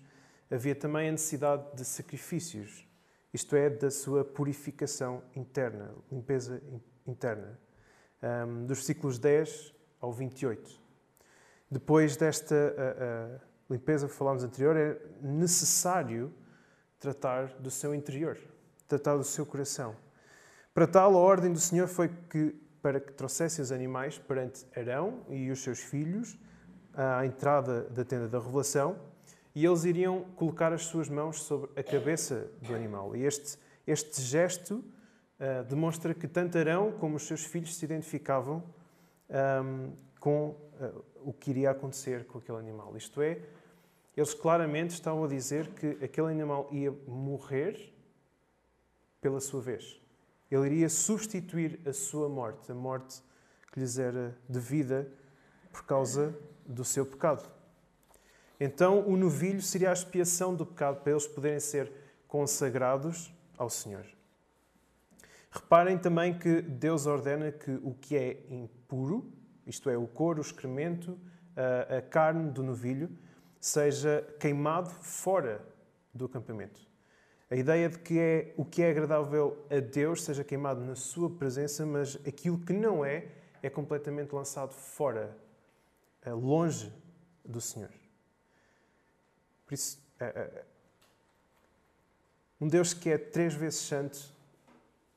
havia 0.49 0.75
também 0.75 1.09
a 1.09 1.11
necessidade 1.11 1.75
de 1.75 1.83
sacrifícios, 1.83 2.87
isto 3.33 3.55
é, 3.55 3.69
da 3.69 3.89
sua 3.89 4.25
purificação 4.25 5.23
interna, 5.35 5.93
limpeza 6.11 6.61
interna, 7.07 7.59
um, 8.21 8.65
dos 8.65 8.79
versículos 8.79 9.17
10 9.17 9.73
ao 9.99 10.11
28. 10.11 10.79
Depois 11.69 12.17
desta 12.17 12.55
uh, 12.55 13.37
uh, 13.37 13.41
limpeza 13.69 14.07
que 14.07 14.13
falámos 14.13 14.43
anterior, 14.43 14.75
é 14.75 14.99
necessário 15.21 16.33
tratar 16.99 17.47
do 17.59 17.71
seu 17.71 17.95
interior, 17.95 18.37
tratar 18.87 19.15
do 19.15 19.23
seu 19.23 19.45
coração. 19.45 19.95
Para 20.73 20.85
tal, 20.85 21.15
a 21.15 21.19
ordem 21.19 21.51
do 21.51 21.59
Senhor 21.59 21.87
foi 21.87 22.09
que, 22.29 22.51
para 22.81 22.99
que 22.99 23.13
trouxesse 23.13 23.61
os 23.61 23.71
animais 23.71 24.17
perante 24.17 24.65
Arão 24.75 25.25
e 25.29 25.49
os 25.49 25.63
seus 25.63 25.79
filhos 25.79 26.37
à 26.93 27.25
entrada 27.25 27.83
da 27.83 28.03
tenda 28.03 28.27
da 28.27 28.39
revelação, 28.39 28.97
e 29.53 29.65
eles 29.65 29.83
iriam 29.83 30.23
colocar 30.35 30.71
as 30.71 30.83
suas 30.83 31.09
mãos 31.09 31.41
sobre 31.43 31.69
a 31.79 31.83
cabeça 31.83 32.49
do 32.61 32.73
animal. 32.73 33.15
E 33.15 33.23
este, 33.23 33.57
este 33.85 34.21
gesto 34.21 34.75
uh, 34.75 35.63
demonstra 35.67 36.13
que 36.13 36.27
tanto 36.27 36.57
Arão 36.57 36.91
como 36.93 37.17
os 37.17 37.23
seus 37.23 37.43
filhos 37.43 37.75
se 37.75 37.83
identificavam 37.83 38.63
um, 39.29 39.35
ehm, 39.35 39.91
com 40.19 40.49
uh, 40.49 41.03
o 41.23 41.33
que 41.33 41.51
iria 41.51 41.71
acontecer 41.71 42.25
com 42.25 42.37
aquele 42.37 42.57
animal. 42.57 42.95
Isto 42.95 43.21
é, 43.21 43.41
eles 44.15 44.33
claramente 44.33 44.91
estavam 44.91 45.23
a 45.23 45.27
dizer 45.27 45.67
que 45.69 46.03
aquele 46.03 46.27
animal 46.27 46.67
ia 46.71 46.91
morrer 47.07 47.93
pela 49.19 49.39
sua 49.39 49.61
vez. 49.61 50.01
Ele 50.49 50.65
iria 50.65 50.89
substituir 50.89 51.79
a 51.85 51.93
sua 51.93 52.27
morte, 52.27 52.71
a 52.71 52.75
morte 52.75 53.21
que 53.71 53.79
lhes 53.79 53.97
era 53.97 54.37
devida 54.49 55.07
por 55.71 55.85
causa 55.85 56.35
do 56.65 56.83
seu 56.83 57.05
pecado. 57.05 57.49
Então, 58.63 59.03
o 59.07 59.17
novilho 59.17 59.59
seria 59.59 59.89
a 59.89 59.93
expiação 59.93 60.53
do 60.53 60.67
pecado 60.67 61.01
para 61.01 61.13
eles 61.13 61.25
poderem 61.25 61.59
ser 61.59 61.91
consagrados 62.27 63.33
ao 63.57 63.71
Senhor. 63.71 64.05
Reparem 65.49 65.97
também 65.97 66.37
que 66.37 66.61
Deus 66.61 67.07
ordena 67.07 67.51
que 67.51 67.71
o 67.81 67.95
que 67.95 68.15
é 68.15 68.45
impuro, 68.51 69.33
isto 69.65 69.89
é, 69.89 69.97
o 69.97 70.05
couro, 70.05 70.37
o 70.37 70.41
excremento, 70.43 71.19
a 71.89 72.03
carne 72.03 72.51
do 72.51 72.61
novilho, 72.61 73.09
seja 73.59 74.21
queimado 74.39 74.91
fora 74.91 75.65
do 76.13 76.25
acampamento. 76.25 76.87
A 77.49 77.55
ideia 77.55 77.89
de 77.89 77.97
que 77.97 78.19
é 78.19 78.53
o 78.55 78.63
que 78.63 78.83
é 78.83 78.91
agradável 78.91 79.65
a 79.71 79.79
Deus 79.79 80.23
seja 80.23 80.43
queimado 80.43 80.81
na 80.81 80.95
sua 80.95 81.31
presença, 81.31 81.83
mas 81.83 82.15
aquilo 82.27 82.59
que 82.59 82.73
não 82.73 83.03
é, 83.03 83.25
é 83.63 83.71
completamente 83.71 84.35
lançado 84.35 84.71
fora, 84.71 85.35
eh, 86.21 86.31
longe 86.31 86.93
do 87.43 87.59
Senhor. 87.59 88.00
Por 89.71 89.75
isso, 89.75 90.03
eh, 90.19 90.25
eh, 90.35 90.65
um 92.59 92.67
Deus 92.67 92.93
que 92.93 93.09
é 93.09 93.17
três 93.17 93.53
vezes 93.53 93.79
santo, 93.79 94.19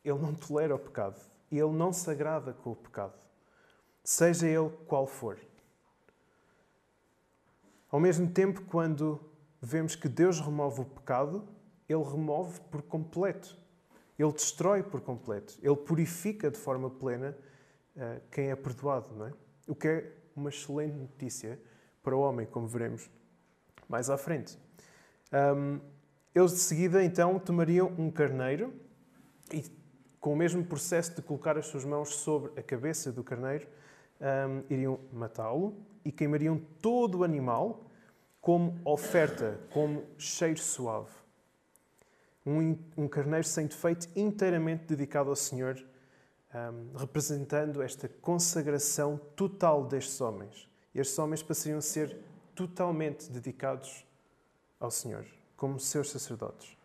ele 0.04 0.20
não 0.20 0.32
tolera 0.32 0.76
o 0.76 0.78
pecado. 0.78 1.20
Ele 1.50 1.72
não 1.72 1.92
se 1.92 2.08
agrada 2.08 2.52
com 2.52 2.70
o 2.70 2.76
pecado, 2.76 3.18
seja 4.04 4.46
ele 4.46 4.70
qual 4.86 5.08
for. 5.08 5.40
Ao 7.90 7.98
mesmo 7.98 8.30
tempo, 8.30 8.62
quando 8.62 9.20
vemos 9.60 9.96
que 9.96 10.08
Deus 10.08 10.38
remove 10.38 10.82
o 10.82 10.84
pecado, 10.84 11.48
ele 11.88 12.04
remove 12.04 12.60
por 12.70 12.82
completo. 12.82 13.58
Ele 14.16 14.32
destrói 14.32 14.84
por 14.84 15.00
completo. 15.00 15.58
Ele 15.64 15.74
purifica 15.74 16.48
de 16.48 16.58
forma 16.58 16.88
plena 16.88 17.36
uh, 17.96 18.20
quem 18.30 18.52
é 18.52 18.54
perdoado, 18.54 19.16
não 19.16 19.26
é? 19.26 19.32
O 19.66 19.74
que 19.74 19.88
é 19.88 20.12
uma 20.36 20.50
excelente 20.50 20.94
notícia 20.94 21.60
para 22.04 22.14
o 22.14 22.20
homem, 22.20 22.46
como 22.46 22.68
veremos 22.68 23.10
mais 23.88 24.11
à 24.11 24.16
frente. 24.16 24.59
Um, 25.33 25.81
eles 26.35 26.53
de 26.53 26.59
seguida 26.59 27.03
então 27.03 27.38
tomariam 27.38 27.92
um 27.99 28.11
carneiro 28.11 28.73
e, 29.53 29.64
com 30.20 30.33
o 30.33 30.37
mesmo 30.37 30.64
processo 30.64 31.14
de 31.14 31.23
colocar 31.23 31.57
as 31.57 31.66
suas 31.66 31.85
mãos 31.85 32.14
sobre 32.16 32.59
a 32.59 32.62
cabeça 32.62 33.12
do 33.12 33.23
carneiro, 33.23 33.66
um, 34.20 34.62
iriam 34.68 34.99
matá-lo 35.12 35.77
e 36.05 36.11
queimariam 36.11 36.61
todo 36.81 37.18
o 37.18 37.25
animal 37.25 37.90
como 38.40 38.79
oferta, 38.85 39.61
como 39.70 40.05
cheiro 40.18 40.59
suave 40.59 41.25
um, 42.47 42.79
um 42.97 43.09
carneiro 43.09 43.47
sem 43.47 43.66
defeito 43.66 44.09
inteiramente 44.14 44.85
dedicado 44.85 45.31
ao 45.31 45.37
Senhor, 45.37 45.83
um, 46.55 46.97
representando 46.97 47.83
esta 47.83 48.09
consagração 48.09 49.18
total 49.35 49.85
destes 49.85 50.20
homens. 50.20 50.68
Estes 50.94 51.18
homens 51.18 51.42
passariam 51.42 51.79
a 51.79 51.83
ser 51.83 52.16
totalmente 52.54 53.30
dedicados 53.30 54.04
ao 54.78 54.90
Senhor, 54.90 55.26
como 55.56 55.78
seus 55.80 56.10
sacerdotes. 56.10 56.76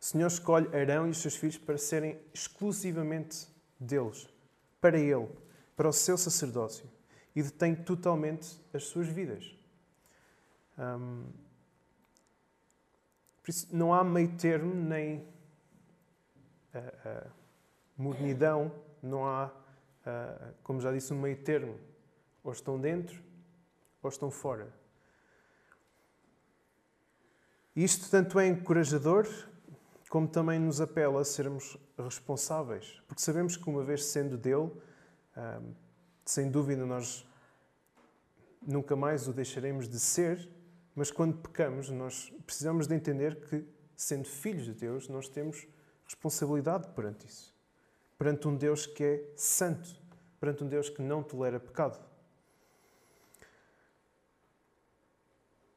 O 0.00 0.04
Senhor 0.04 0.26
escolhe 0.26 0.68
Arão 0.76 1.06
e 1.06 1.10
os 1.10 1.18
seus 1.18 1.36
filhos 1.36 1.58
para 1.58 1.78
serem 1.78 2.20
exclusivamente 2.32 3.48
deles, 3.78 4.28
para 4.80 4.98
ele, 4.98 5.28
para 5.74 5.88
o 5.88 5.92
seu 5.92 6.16
sacerdócio, 6.16 6.88
e 7.34 7.42
detém 7.42 7.74
totalmente 7.74 8.60
as 8.72 8.84
suas 8.84 9.08
vidas. 9.08 9.54
Um, 10.78 11.24
por 13.42 13.50
isso, 13.50 13.68
não 13.70 13.92
há 13.94 14.02
meio 14.02 14.36
termo 14.36 14.74
nem 14.74 15.18
uh, 15.18 16.78
uh, 16.78 17.30
mornidão, 17.96 18.72
não 19.02 19.26
há, 19.26 19.46
uh, 19.46 20.54
como 20.62 20.80
já 20.80 20.92
disse, 20.92 21.12
um 21.12 21.20
meio 21.20 21.36
termo. 21.36 21.78
Ou 22.42 22.52
estão 22.52 22.80
dentro 22.80 23.22
ou 24.06 24.10
estão 24.10 24.30
fora. 24.30 24.72
Isto 27.74 28.10
tanto 28.10 28.40
é 28.40 28.46
encorajador 28.46 29.28
como 30.08 30.26
também 30.26 30.58
nos 30.58 30.80
apela 30.80 31.20
a 31.20 31.24
sermos 31.24 31.76
responsáveis, 31.98 33.02
porque 33.06 33.20
sabemos 33.20 33.56
que, 33.56 33.68
uma 33.68 33.84
vez 33.84 34.04
sendo 34.04 34.38
dele, 34.38 34.70
sem 36.24 36.50
dúvida 36.50 36.86
nós 36.86 37.26
nunca 38.66 38.96
mais 38.96 39.28
o 39.28 39.32
deixaremos 39.32 39.88
de 39.88 40.00
ser, 40.00 40.48
mas 40.94 41.10
quando 41.10 41.36
pecamos, 41.36 41.90
nós 41.90 42.32
precisamos 42.46 42.86
de 42.86 42.94
entender 42.94 43.46
que, 43.46 43.66
sendo 43.94 44.26
filhos 44.26 44.64
de 44.64 44.72
Deus, 44.72 45.08
nós 45.08 45.28
temos 45.28 45.66
responsabilidade 46.04 46.88
perante 46.94 47.26
isso. 47.26 47.54
Perante 48.16 48.48
um 48.48 48.56
Deus 48.56 48.86
que 48.86 49.04
é 49.04 49.32
santo, 49.36 50.00
perante 50.40 50.64
um 50.64 50.68
Deus 50.68 50.88
que 50.88 51.02
não 51.02 51.22
tolera 51.22 51.60
pecado. 51.60 52.02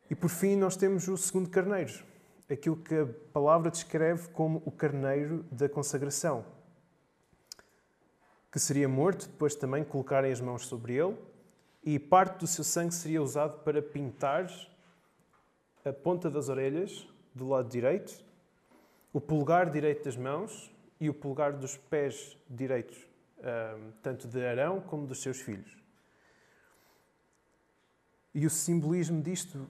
E 0.10 0.16
por 0.16 0.30
fim, 0.30 0.56
nós 0.56 0.76
temos 0.76 1.08
o 1.08 1.16
segundo 1.16 1.50
carneiro, 1.50 2.04
aquilo 2.50 2.76
que 2.76 2.96
a 2.96 3.06
palavra 3.32 3.70
descreve 3.70 4.28
como 4.30 4.62
o 4.66 4.72
carneiro 4.72 5.46
da 5.52 5.70
consagração, 5.70 6.44
que 8.52 8.60
seria 8.60 8.90
morto, 8.90 9.28
depois 9.28 9.54
também 9.54 9.84
colocarem 9.84 10.32
as 10.32 10.42
mãos 10.42 10.66
sobre 10.66 10.96
ele, 10.96 11.16
e 11.84 12.00
parte 12.00 12.40
do 12.40 12.48
seu 12.48 12.64
sangue 12.64 12.94
seria 12.94 13.22
usado 13.22 13.60
para 13.60 13.82
pintar 13.82 14.50
a 15.86 15.94
ponta 15.94 16.30
das 16.30 16.50
orelhas 16.50 17.08
do 17.36 17.48
lado 17.48 17.70
direito, 17.70 18.26
o 19.14 19.22
polegar 19.22 19.70
direito 19.70 20.06
das 20.06 20.18
mãos 20.18 20.72
e 21.00 21.08
o 21.10 21.14
polegar 21.14 21.54
dos 21.54 21.78
pés 21.78 22.36
direitos, 22.50 22.98
tanto 24.02 24.28
de 24.28 24.44
Arão 24.44 24.82
como 24.82 25.06
dos 25.06 25.22
seus 25.22 25.40
filhos. 25.40 25.78
E 28.34 28.46
o 28.46 28.50
simbolismo 28.50 29.22
disto 29.22 29.68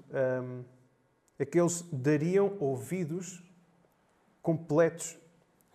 é 1.37 1.45
que 1.45 1.59
eles 1.59 1.81
dariam 1.91 2.57
ouvidos 2.59 3.43
completos 4.41 5.17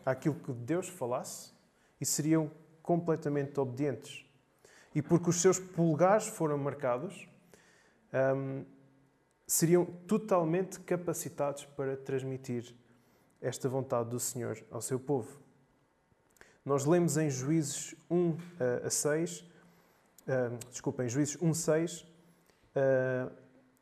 àquilo 0.04 0.34
que 0.34 0.52
Deus 0.52 0.88
falasse 0.88 1.52
e 2.00 2.04
seriam 2.04 2.50
completamente 2.82 3.58
obedientes. 3.58 4.26
E 4.94 5.00
porque 5.00 5.30
os 5.30 5.40
seus 5.40 5.58
polegares 5.58 6.26
foram 6.26 6.58
marcados, 6.58 7.26
seriam 9.46 9.86
totalmente 10.06 10.78
capacitados 10.80 11.64
para 11.64 11.96
transmitir 11.96 12.74
esta 13.40 13.68
vontade 13.68 14.10
do 14.10 14.20
Senhor 14.20 14.62
ao 14.70 14.80
seu 14.80 14.98
povo. 14.98 15.38
Nós 16.64 16.86
lemos 16.86 17.18
em 17.18 17.28
Juízes 17.28 17.94
1 18.10 18.36
a 18.86 18.88
6, 18.88 19.40
uh, 19.40 19.46
desculpa, 20.70 21.04
em 21.04 21.08
Juízes 21.10 21.36
1, 21.42 21.52
6, 21.52 22.06
uh, 22.74 23.32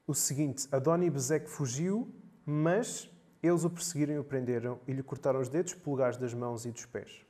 o 0.07 0.15
seguinte: 0.15 0.69
Adoni 0.71 1.11
Bezek 1.11 1.49
fugiu, 1.49 2.13
mas 2.45 3.11
eles 3.43 3.65
o 3.65 3.71
perseguiram 3.71 4.15
e 4.15 4.19
o 4.19 4.25
prenderam 4.25 4.81
e 4.87 4.93
lhe 4.93 5.03
cortaram 5.03 5.41
os 5.41 5.49
dedos, 5.49 5.75
polegares 5.75 6.17
das 6.17 6.33
mãos 6.33 6.65
e 6.65 6.71
dos 6.71 6.87
pés. 6.87 7.25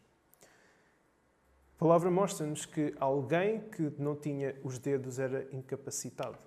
A 1.77 1.79
palavra 1.79 2.11
mostra-nos 2.11 2.65
que 2.65 2.95
alguém 3.01 3.61
que 3.61 3.93
não 3.99 4.15
tinha 4.15 4.55
os 4.63 4.79
dedos 4.79 5.19
era 5.19 5.49
incapacitado. 5.53 6.39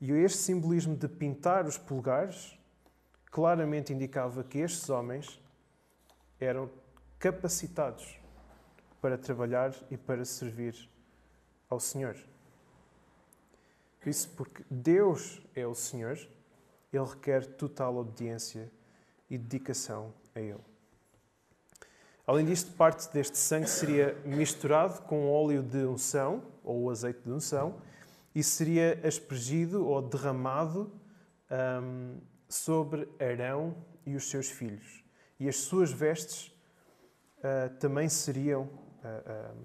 E 0.00 0.12
este 0.12 0.38
simbolismo 0.38 0.94
de 0.94 1.08
pintar 1.08 1.66
os 1.66 1.78
polegares 1.78 2.58
claramente 3.30 3.92
indicava 3.92 4.44
que 4.44 4.58
estes 4.58 4.90
homens 4.90 5.40
eram 6.38 6.70
capacitados 7.18 8.18
para 9.00 9.16
trabalhar 9.16 9.74
e 9.90 9.96
para 9.96 10.24
servir 10.24 10.90
ao 11.70 11.80
Senhor. 11.80 12.16
Isso 14.08 14.28
porque 14.36 14.64
Deus 14.70 15.42
é 15.54 15.66
o 15.66 15.74
Senhor, 15.74 16.18
Ele 16.92 17.04
requer 17.04 17.44
total 17.44 17.96
obediência 17.96 18.70
e 19.28 19.36
dedicação 19.36 20.12
a 20.34 20.40
Ele. 20.40 20.60
Além 22.26 22.44
disto, 22.44 22.72
parte 22.72 23.12
deste 23.12 23.38
sangue 23.38 23.68
seria 23.68 24.14
misturado 24.24 25.02
com 25.02 25.30
óleo 25.30 25.62
de 25.62 25.84
unção, 25.84 26.42
ou 26.64 26.90
azeite 26.90 27.20
de 27.24 27.30
unção, 27.30 27.80
e 28.34 28.42
seria 28.42 29.00
aspergido 29.06 29.86
ou 29.86 30.02
derramado 30.02 30.92
um, 31.82 32.18
sobre 32.48 33.08
Arão 33.20 33.76
e 34.04 34.16
os 34.16 34.28
seus 34.28 34.50
filhos. 34.50 35.04
E 35.38 35.48
as 35.48 35.56
suas 35.56 35.92
vestes 35.92 36.48
uh, 37.38 37.74
também 37.78 38.08
seriam, 38.08 38.62
uh, 38.62 39.56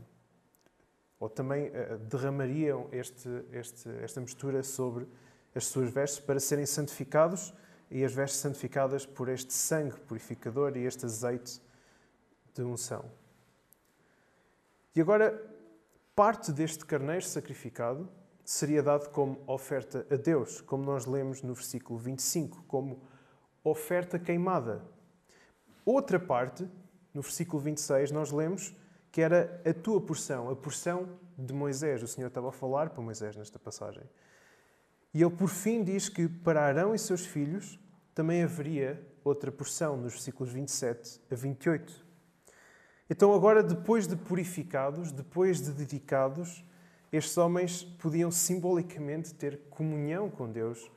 ou 1.21 1.29
também 1.29 1.71
derramariam 2.09 2.89
este, 2.91 3.29
este, 3.53 3.87
esta 4.01 4.19
mistura 4.19 4.63
sobre 4.63 5.07
as 5.53 5.67
suas 5.67 5.91
vestes 5.91 6.19
para 6.19 6.39
serem 6.39 6.65
santificados 6.65 7.53
e 7.91 8.03
as 8.03 8.11
vestes 8.11 8.39
santificadas 8.39 9.05
por 9.05 9.29
este 9.29 9.53
sangue 9.53 9.99
purificador 9.99 10.75
e 10.75 10.83
este 10.83 11.05
azeite 11.05 11.61
de 12.55 12.63
unção. 12.63 13.05
E 14.95 14.99
agora, 14.99 15.39
parte 16.15 16.51
deste 16.51 16.85
carneiro 16.85 17.23
sacrificado 17.23 18.09
seria 18.43 18.81
dado 18.81 19.09
como 19.09 19.39
oferta 19.45 20.05
a 20.09 20.15
Deus, 20.15 20.59
como 20.59 20.83
nós 20.83 21.05
lemos 21.05 21.43
no 21.43 21.53
versículo 21.53 21.99
25, 21.99 22.63
como 22.63 22.99
oferta 23.63 24.17
queimada. 24.17 24.83
Outra 25.85 26.19
parte, 26.19 26.67
no 27.13 27.21
versículo 27.21 27.61
26, 27.61 28.11
nós 28.11 28.31
lemos 28.31 28.75
que 29.11 29.21
era 29.21 29.61
a 29.65 29.73
tua 29.73 29.99
porção, 29.99 30.49
a 30.49 30.55
porção 30.55 31.09
de 31.37 31.53
Moisés. 31.53 32.01
O 32.01 32.07
Senhor 32.07 32.27
estava 32.27 32.49
a 32.49 32.51
falar 32.51 32.91
para 32.91 33.03
Moisés 33.03 33.35
nesta 33.35 33.59
passagem. 33.59 34.03
E 35.13 35.21
ele, 35.21 35.31
por 35.31 35.49
fim, 35.49 35.83
diz 35.83 36.07
que 36.07 36.27
para 36.27 36.63
Arão 36.63 36.95
e 36.95 36.99
seus 36.99 37.25
filhos 37.25 37.77
também 38.15 38.43
haveria 38.43 39.05
outra 39.23 39.51
porção, 39.51 39.97
nos 39.97 40.13
versículos 40.13 40.51
27 40.53 41.19
a 41.29 41.35
28. 41.35 42.05
Então, 43.09 43.33
agora, 43.33 43.61
depois 43.61 44.07
de 44.07 44.15
purificados, 44.15 45.11
depois 45.11 45.61
de 45.61 45.71
dedicados, 45.71 46.63
estes 47.11 47.37
homens 47.37 47.83
podiam 47.83 48.31
simbolicamente 48.31 49.33
ter 49.33 49.59
comunhão 49.69 50.29
com 50.29 50.49
Deus 50.49 50.89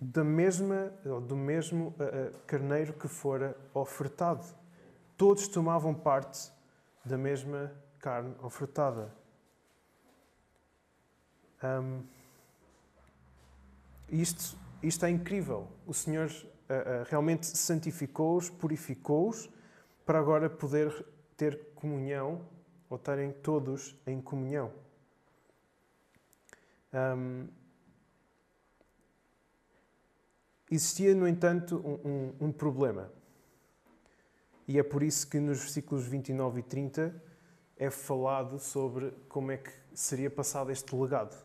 da 0.00 0.22
mesma, 0.22 0.92
do 1.26 1.36
mesmo 1.36 1.88
uh, 1.88 2.38
carneiro 2.46 2.92
que 2.92 3.08
fora 3.08 3.56
ofertado. 3.74 4.44
Todos 5.16 5.48
tomavam 5.48 5.94
parte 5.94 6.52
da 7.04 7.16
mesma 7.16 7.72
carne 7.98 8.34
ofertada. 8.42 9.12
Um, 11.62 12.02
isto, 14.08 14.58
isto 14.82 15.06
é 15.06 15.10
incrível. 15.10 15.68
O 15.86 15.94
Senhor 15.94 16.28
uh, 16.28 16.32
uh, 16.32 17.04
realmente 17.08 17.46
santificou-os, 17.46 18.50
purificou-os, 18.50 19.48
para 20.04 20.18
agora 20.18 20.50
poder 20.50 21.06
ter 21.36 21.72
comunhão, 21.74 22.44
ou 22.90 22.96
estarem 22.96 23.32
todos 23.32 23.96
em 24.06 24.20
comunhão. 24.20 24.72
Um, 26.92 27.48
existia, 30.70 31.14
no 31.14 31.26
entanto, 31.26 31.76
um, 31.78 32.08
um, 32.08 32.46
um 32.48 32.52
problema. 32.52 33.10
E 34.72 34.78
é 34.78 34.82
por 34.82 35.02
isso 35.02 35.26
que 35.28 35.38
nos 35.38 35.58
versículos 35.58 36.06
29 36.06 36.60
e 36.60 36.62
30 36.62 37.22
é 37.76 37.90
falado 37.90 38.58
sobre 38.58 39.12
como 39.28 39.52
é 39.52 39.58
que 39.58 39.70
seria 39.92 40.30
passado 40.30 40.72
este 40.72 40.96
legado. 40.96 41.36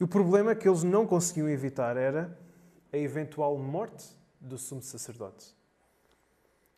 E 0.00 0.02
o 0.02 0.08
problema 0.08 0.54
que 0.54 0.66
eles 0.66 0.82
não 0.82 1.06
conseguiam 1.06 1.50
evitar 1.50 1.98
era 1.98 2.34
a 2.90 2.96
eventual 2.96 3.58
morte 3.58 4.06
do 4.40 4.56
sumo 4.56 4.80
sacerdote. 4.80 5.54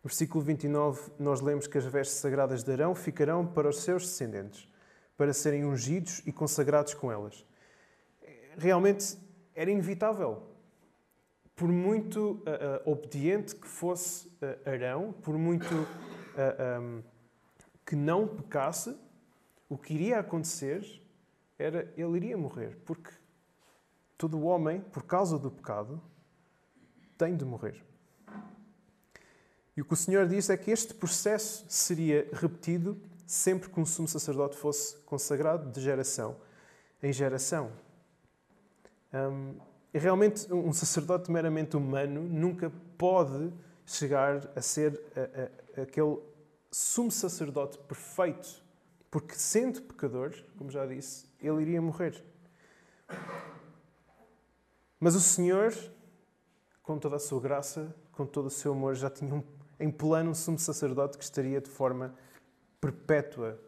No 0.03 0.09
versículo 0.09 0.43
29, 0.43 1.13
nós 1.17 1.41
lemos 1.41 1.69
que 1.69 1.79
as 1.79 1.85
vestes 1.85 2.17
sagradas 2.17 2.65
de 2.65 2.73
Arão 2.73 2.93
ficarão 2.93 3.47
para 3.47 3.69
os 3.69 3.83
seus 3.83 4.03
descendentes, 4.03 4.69
para 5.17 5.33
serem 5.33 5.65
ungidos 5.65 6.23
e 6.27 6.33
consagrados 6.33 6.93
com 6.93 7.13
elas. 7.13 7.47
Realmente 8.59 9.17
era 9.55 9.71
inevitável. 9.71 10.43
Por 11.55 11.69
muito 11.69 12.33
uh, 12.33 12.89
uh, 12.89 12.93
obediente 12.93 13.55
que 13.55 13.69
fosse 13.69 14.29
uh, 14.29 14.69
Arão, 14.69 15.13
por 15.13 15.39
muito 15.39 15.73
um, 16.81 17.03
que 17.87 17.95
não 17.95 18.27
pecasse, 18.27 18.97
o 19.69 19.79
que 19.79 19.95
iria 19.95 20.19
acontecer 20.19 20.85
era 21.59 21.93
ele 21.97 22.17
iria 22.17 22.37
morrer, 22.37 22.77
porque 22.85 23.11
todo 24.19 24.43
homem, 24.43 24.81
por 24.81 25.05
causa 25.05 25.39
do 25.39 25.51
pecado, 25.51 26.03
tem 27.17 27.37
de 27.37 27.45
morrer. 27.45 27.85
E 29.77 29.81
o 29.81 29.85
que 29.85 29.93
o 29.93 29.97
Senhor 29.97 30.27
diz 30.27 30.51
é 30.51 30.57
que 30.57 30.71
este 30.71 30.95
processo 30.95 31.65
seria 31.69 32.29
repetido 32.33 33.01
sempre 33.27 33.69
que 33.69 33.81
um 33.81 33.87
sumo 33.87 34.07
sacerdote 34.07 34.57
fosse 34.57 34.97
consagrado 34.99 35.71
de 35.71 35.81
geração 35.81 36.37
em 37.03 37.13
geração. 37.13 37.73
Um, 39.13 39.57
e 39.95 39.99
realmente, 39.99 40.53
um 40.53 40.73
sacerdote 40.73 41.31
meramente 41.31 41.77
humano 41.77 42.21
nunca 42.23 42.71
pode 42.99 43.53
chegar 43.87 44.51
a 44.57 44.61
ser 44.61 45.01
a, 45.15 45.81
a, 45.81 45.83
aquele 45.83 46.19
sumo 46.69 47.13
sacerdote 47.13 47.79
perfeito, 47.79 48.61
porque 49.09 49.37
sendo 49.37 49.81
pecador, 49.83 50.35
como 50.59 50.69
já 50.69 50.85
disse, 50.85 51.27
ele 51.41 51.63
iria 51.63 51.81
morrer. 51.81 52.21
Mas 54.99 55.15
o 55.15 55.21
Senhor, 55.21 55.73
com 56.83 56.99
toda 56.99 57.15
a 57.15 57.21
sua 57.21 57.41
graça, 57.41 57.95
com 58.11 58.27
todo 58.27 58.47
o 58.47 58.51
seu 58.51 58.73
amor, 58.73 58.97
já 58.97 59.09
tinha 59.09 59.33
um 59.33 59.43
em 59.79 59.91
plano 59.91 60.31
um 60.31 60.35
sumo 60.35 60.59
sacerdote 60.59 61.19
que 61.19 61.25
estaria 61.25 61.61
de 61.61 61.69
forma 61.69 62.15
perpétua 62.81 63.61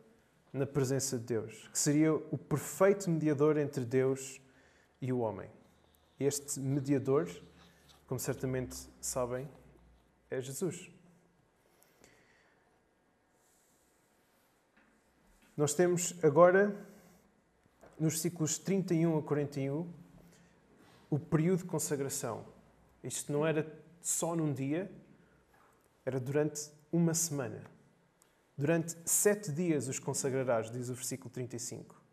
na 0.52 0.66
presença 0.66 1.18
de 1.18 1.24
Deus, 1.24 1.68
que 1.68 1.78
seria 1.78 2.14
o 2.14 2.38
perfeito 2.38 3.10
mediador 3.10 3.58
entre 3.58 3.84
Deus 3.84 4.40
e 5.00 5.12
o 5.12 5.18
homem. 5.18 5.50
Este 6.18 6.58
mediador, 6.58 7.28
como 8.06 8.18
certamente 8.18 8.76
sabem, 9.00 9.48
é 10.30 10.40
Jesus. 10.40 10.90
Nós 15.56 15.74
temos 15.74 16.14
agora, 16.22 16.74
nos 17.98 18.20
ciclos 18.20 18.58
31 18.58 19.18
a 19.18 19.22
41, 19.22 19.90
o 21.10 21.18
período 21.18 21.60
de 21.60 21.64
consagração. 21.64 22.44
Isto 23.02 23.32
não 23.32 23.46
era 23.46 23.66
só 24.02 24.36
num 24.36 24.52
dia, 24.52 24.90
era 26.04 26.20
durante 26.20 26.70
uma 26.92 27.14
semana. 27.14 27.62
Durante 28.56 28.96
sete 29.04 29.52
dias 29.52 29.88
os 29.88 29.98
consagrarás, 29.98 30.70
diz 30.70 30.88
o 30.88 30.94
versículo 30.94 31.30
35. 31.30 32.05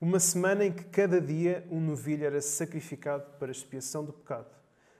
Uma 0.00 0.18
semana 0.18 0.64
em 0.64 0.72
que 0.72 0.84
cada 0.84 1.20
dia 1.20 1.66
um 1.70 1.80
novilho 1.80 2.26
era 2.26 2.40
sacrificado 2.40 3.38
para 3.38 3.50
expiação 3.50 4.04
do 4.04 4.12
pecado. 4.12 4.50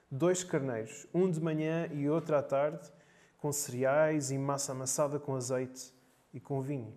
Dois 0.09 0.43
carneiros, 0.43 1.05
um 1.13 1.29
de 1.29 1.41
manhã 1.41 1.87
e 1.91 2.09
outro 2.09 2.35
à 2.35 2.41
tarde, 2.41 2.91
com 3.37 3.51
cereais 3.51 4.31
e 4.31 4.37
massa 4.37 4.71
amassada 4.71 5.19
com 5.19 5.35
azeite 5.35 5.93
e 6.33 6.39
com 6.39 6.61
vinho. 6.61 6.93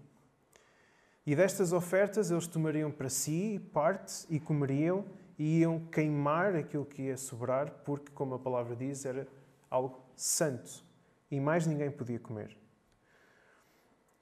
E 1.26 1.36
destas 1.36 1.72
ofertas 1.72 2.30
eles 2.30 2.46
tomariam 2.46 2.90
para 2.90 3.08
si 3.08 3.60
parte 3.72 4.26
e 4.30 4.40
comeriam 4.40 5.04
e 5.38 5.60
iam 5.60 5.78
queimar 5.78 6.56
aquilo 6.56 6.86
que 6.86 7.02
ia 7.02 7.16
sobrar, 7.16 7.70
porque, 7.84 8.10
como 8.12 8.34
a 8.34 8.38
palavra 8.38 8.74
diz, 8.74 9.04
era 9.04 9.26
algo 9.68 10.02
santo 10.16 10.82
e 11.30 11.38
mais 11.38 11.66
ninguém 11.66 11.90
podia 11.90 12.18
comer. 12.18 12.56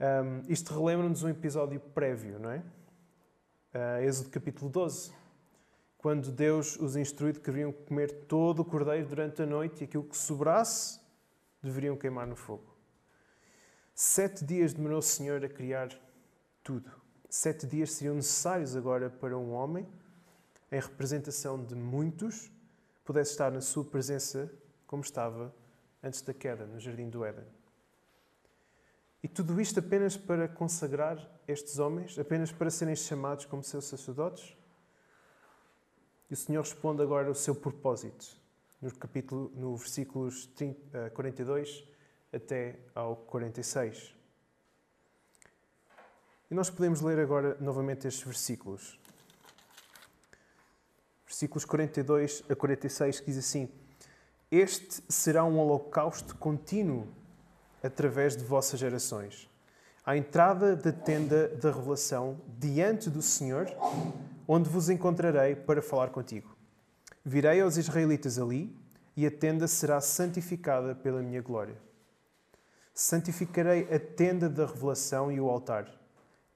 Um, 0.01 0.43
isto 0.49 0.75
relembra-nos 0.79 1.23
um 1.23 1.29
episódio 1.29 1.81
prévio, 1.81 2.39
não 2.39 2.51
é? 2.51 2.63
Uh, 3.77 4.03
Êxodo 4.03 4.31
capítulo 4.31 4.71
12, 4.71 5.13
quando 5.99 6.33
Deus 6.33 6.77
os 6.77 6.97
instruiu 6.97 7.35
de 7.35 7.41
que 7.41 7.45
deveriam 7.45 7.71
comer 7.71 8.11
todo 8.25 8.61
o 8.61 8.65
cordeiro 8.65 9.07
durante 9.07 9.43
a 9.43 9.45
noite 9.45 9.83
e 9.83 9.85
aquilo 9.85 10.05
que 10.05 10.17
sobrasse 10.17 10.99
deveriam 11.63 11.95
queimar 11.95 12.27
no 12.27 12.35
fogo. 12.35 12.75
Sete 13.95 14.47
dias 14.47 14.73
demorou 14.73 15.01
o 15.01 15.03
Senhor 15.03 15.45
a 15.45 15.49
criar 15.51 15.91
tudo. 16.65 16.91
Sete 17.29 17.67
dias 17.67 17.93
seriam 17.93 18.15
necessários 18.15 18.75
agora 18.75 19.11
para 19.11 19.37
um 19.37 19.53
homem, 19.53 19.87
em 20.73 20.81
representação 20.81 21.63
de 21.63 21.75
muitos, 21.75 22.51
pudesse 23.05 23.33
estar 23.33 23.53
na 23.53 23.61
sua 23.61 23.85
presença 23.85 24.51
como 24.87 25.03
estava 25.03 25.55
antes 26.03 26.23
da 26.23 26.33
queda, 26.33 26.65
no 26.65 26.81
jardim 26.81 27.11
do 27.11 27.27
Éden. 27.27 27.45
E 29.23 29.29
tudo 29.29 29.61
isto 29.61 29.81
apenas 29.81 30.17
para 30.17 30.49
consagrar 30.49 31.36
estes 31.47 31.79
homens, 31.79 32.19
apenas 32.19 32.53
para 32.53 32.71
serem 32.71 32.97
chamados 32.97 33.45
como 33.45 33.63
seus 33.63 33.85
sacerdotes? 33.85 34.57
E 36.31 36.35
o 36.35 36.37
Senhor 36.37 36.63
responde 36.63 37.03
agora 37.03 37.31
o 37.31 37.35
seu 37.35 37.55
propósito, 37.55 38.27
no 38.81 38.93
capítulo, 38.95 39.53
no 39.55 39.77
versículos 39.77 40.47
30, 40.47 41.11
42 41.11 41.85
eh, 42.33 42.37
até 42.37 42.79
ao 42.95 43.17
46. 43.17 44.15
E 46.51 46.55
nós 46.55 46.71
podemos 46.71 47.01
ler 47.01 47.19
agora 47.19 47.57
novamente 47.61 48.07
estes 48.09 48.25
versículos. 48.25 48.99
Versículos 51.27 51.65
42 51.65 52.45
a 52.49 52.57
46 52.57 53.21
que 53.21 53.27
diz 53.27 53.39
assim: 53.39 53.69
este 54.51 55.03
será 55.09 55.45
um 55.45 55.59
holocausto 55.59 56.37
contínuo 56.37 57.09
através 57.83 58.37
de 58.37 58.45
vossas 58.45 58.79
gerações. 58.79 59.51
À 60.07 60.17
entrada 60.17 60.77
da 60.77 60.93
tenda 60.93 61.49
da 61.49 61.73
revelação, 61.73 62.41
diante 62.61 63.11
do 63.11 63.21
Senhor, 63.21 63.67
onde 64.47 64.71
vos 64.71 64.89
encontrarei 64.89 65.57
para 65.57 65.83
falar 65.83 66.11
contigo. 66.11 66.57
Virei 67.25 67.61
aos 67.61 67.77
israelitas 67.77 68.39
ali, 68.39 68.73
e 69.17 69.27
a 69.27 69.31
tenda 69.33 69.67
será 69.67 70.01
santificada 70.01 70.95
pela 70.95 71.21
minha 71.21 71.43
glória. 71.43 71.77
Santificarei 72.95 73.93
a 73.93 73.99
tenda 73.99 74.49
da 74.49 74.65
revelação 74.65 75.33
e 75.33 75.41
o 75.41 75.51
altar. 75.51 75.91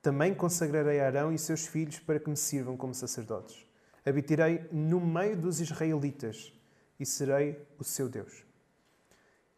Também 0.01 0.33
consagrarei 0.33 1.01
Arão 1.01 1.33
e 1.33 1.39
seus 1.39 1.67
filhos 1.67 1.99
para 1.99 2.21
que 2.21 2.31
me 2.31 2.37
sirvam 2.37 2.77
como 2.77 2.95
sacerdotes. 2.95 3.67
Habitarei 4.07 4.65
no 4.71 5.01
meio 5.01 5.37
dos 5.37 5.61
israelitas 5.61 6.53
e 7.01 7.05
serei 7.05 7.61
o 7.81 7.83
seu 7.83 8.09
Deus. 8.09 8.45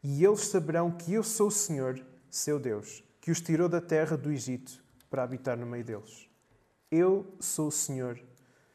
E 0.03 0.25
eles 0.25 0.47
saberão 0.47 0.91
que 0.91 1.13
eu 1.13 1.23
sou 1.23 1.49
o 1.49 1.53
Senhor, 1.53 2.03
seu 2.31 2.59
Deus, 2.59 3.05
que 3.23 3.31
os 3.31 3.41
tirou 3.41 3.69
da 3.69 3.81
terra 3.81 4.17
do 4.17 4.33
Egito 4.33 4.83
para 5.09 5.23
habitar 5.23 5.57
no 5.57 5.65
meio 5.65 5.85
deles. 5.85 6.29
Eu 6.91 7.25
sou 7.39 7.69
o 7.69 7.73
Senhor, 7.73 8.21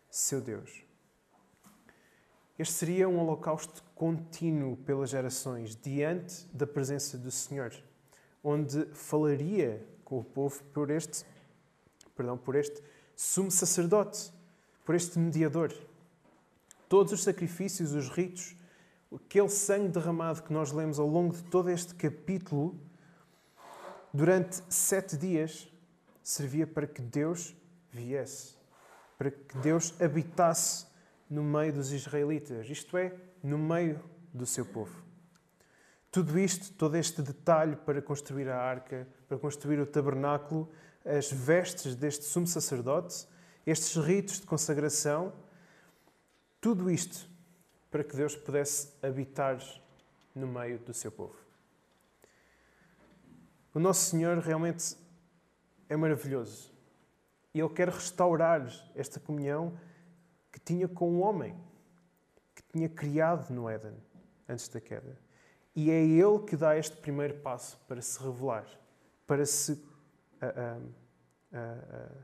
seu 0.09 0.39
Deus. 0.39 0.85
Este 2.57 2.73
seria 2.73 3.09
um 3.09 3.19
holocausto 3.19 3.83
contínuo 3.93 4.77
pelas 4.77 5.09
gerações, 5.09 5.75
diante 5.75 6.45
da 6.53 6.65
presença 6.65 7.17
do 7.17 7.29
Senhor, 7.29 7.73
onde 8.41 8.85
falaria 8.93 9.85
com 10.05 10.19
o 10.19 10.23
povo 10.23 10.63
por 10.73 10.91
este, 10.91 11.25
perdão, 12.15 12.37
por 12.37 12.55
este 12.55 12.81
sumo 13.17 13.51
sacerdote, 13.51 14.31
por 14.85 14.95
este 14.95 15.19
mediador. 15.19 15.73
Todos 16.87 17.11
os 17.11 17.21
sacrifícios, 17.21 17.91
os 17.91 18.07
ritos, 18.07 18.55
aquele 19.13 19.49
sangue 19.49 19.89
derramado 19.89 20.41
que 20.41 20.53
nós 20.53 20.71
lemos 20.71 20.99
ao 20.99 21.07
longo 21.07 21.35
de 21.35 21.43
todo 21.43 21.69
este 21.69 21.93
capítulo, 21.93 22.79
durante 24.17 24.63
sete 24.67 25.15
dias, 25.15 25.71
servia 26.23 26.65
para 26.65 26.87
que 26.87 27.03
Deus 27.03 27.55
viesse, 27.91 28.55
para 29.15 29.29
que 29.29 29.55
Deus 29.59 29.93
habitasse 30.01 30.87
no 31.29 31.43
meio 31.43 31.71
dos 31.71 31.91
israelitas, 31.91 32.67
isto 32.67 32.97
é, 32.97 33.13
no 33.43 33.59
meio 33.59 34.03
do 34.33 34.43
seu 34.43 34.65
povo. 34.65 35.03
Tudo 36.09 36.39
isto, 36.39 36.73
todo 36.73 36.97
este 36.97 37.21
detalhe 37.21 37.75
para 37.75 38.01
construir 38.01 38.49
a 38.49 38.59
arca, 38.59 39.07
para 39.27 39.37
construir 39.37 39.79
o 39.79 39.85
tabernáculo, 39.85 40.67
as 41.05 41.31
vestes 41.31 41.93
deste 41.93 42.25
sumo 42.25 42.47
sacerdote, 42.47 43.27
estes 43.67 43.95
ritos 44.03 44.39
de 44.39 44.47
consagração, 44.47 45.31
tudo 46.59 46.89
isto 46.89 47.29
para 47.91 48.03
que 48.03 48.15
Deus 48.15 48.35
pudesse 48.35 48.89
habitar 48.99 49.59
no 50.33 50.47
meio 50.47 50.79
do 50.79 50.91
seu 50.91 51.11
povo. 51.11 51.46
O 53.77 53.79
nosso 53.79 54.09
Senhor 54.09 54.39
realmente 54.39 54.97
é 55.87 55.95
maravilhoso. 55.95 56.73
E 57.53 57.59
Ele 57.59 57.69
quer 57.69 57.89
restaurar 57.89 58.67
esta 58.95 59.19
comunhão 59.19 59.79
que 60.51 60.59
tinha 60.59 60.87
com 60.87 61.11
o 61.11 61.19
homem, 61.19 61.55
que 62.55 62.63
tinha 62.63 62.89
criado 62.89 63.53
no 63.53 63.69
Éden, 63.69 63.93
antes 64.49 64.67
da 64.67 64.81
queda. 64.81 65.15
E 65.75 65.91
é 65.91 66.03
Ele 66.03 66.39
que 66.39 66.57
dá 66.57 66.75
este 66.75 66.97
primeiro 66.97 67.35
passo 67.41 67.79
para 67.87 68.01
se 68.01 68.19
revelar, 68.19 68.65
para 69.27 69.45
se. 69.45 69.73
Uh, 69.73 70.81
uh, 70.81 70.93
uh, 71.53 72.23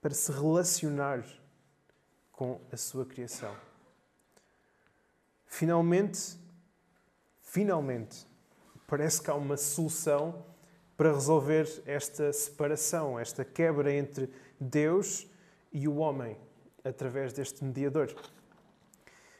para 0.00 0.14
se 0.14 0.32
relacionar 0.32 1.24
com 2.32 2.60
a 2.72 2.76
sua 2.76 3.06
criação. 3.06 3.56
Finalmente, 5.46 6.36
finalmente, 7.40 8.31
parece 8.92 9.22
que 9.22 9.30
há 9.30 9.34
uma 9.34 9.56
solução 9.56 10.44
para 10.98 11.14
resolver 11.14 11.66
esta 11.86 12.30
separação, 12.30 13.18
esta 13.18 13.42
quebra 13.42 13.90
entre 13.90 14.28
Deus 14.60 15.26
e 15.72 15.88
o 15.88 15.96
homem, 15.96 16.36
através 16.84 17.32
deste 17.32 17.64
mediador. 17.64 18.14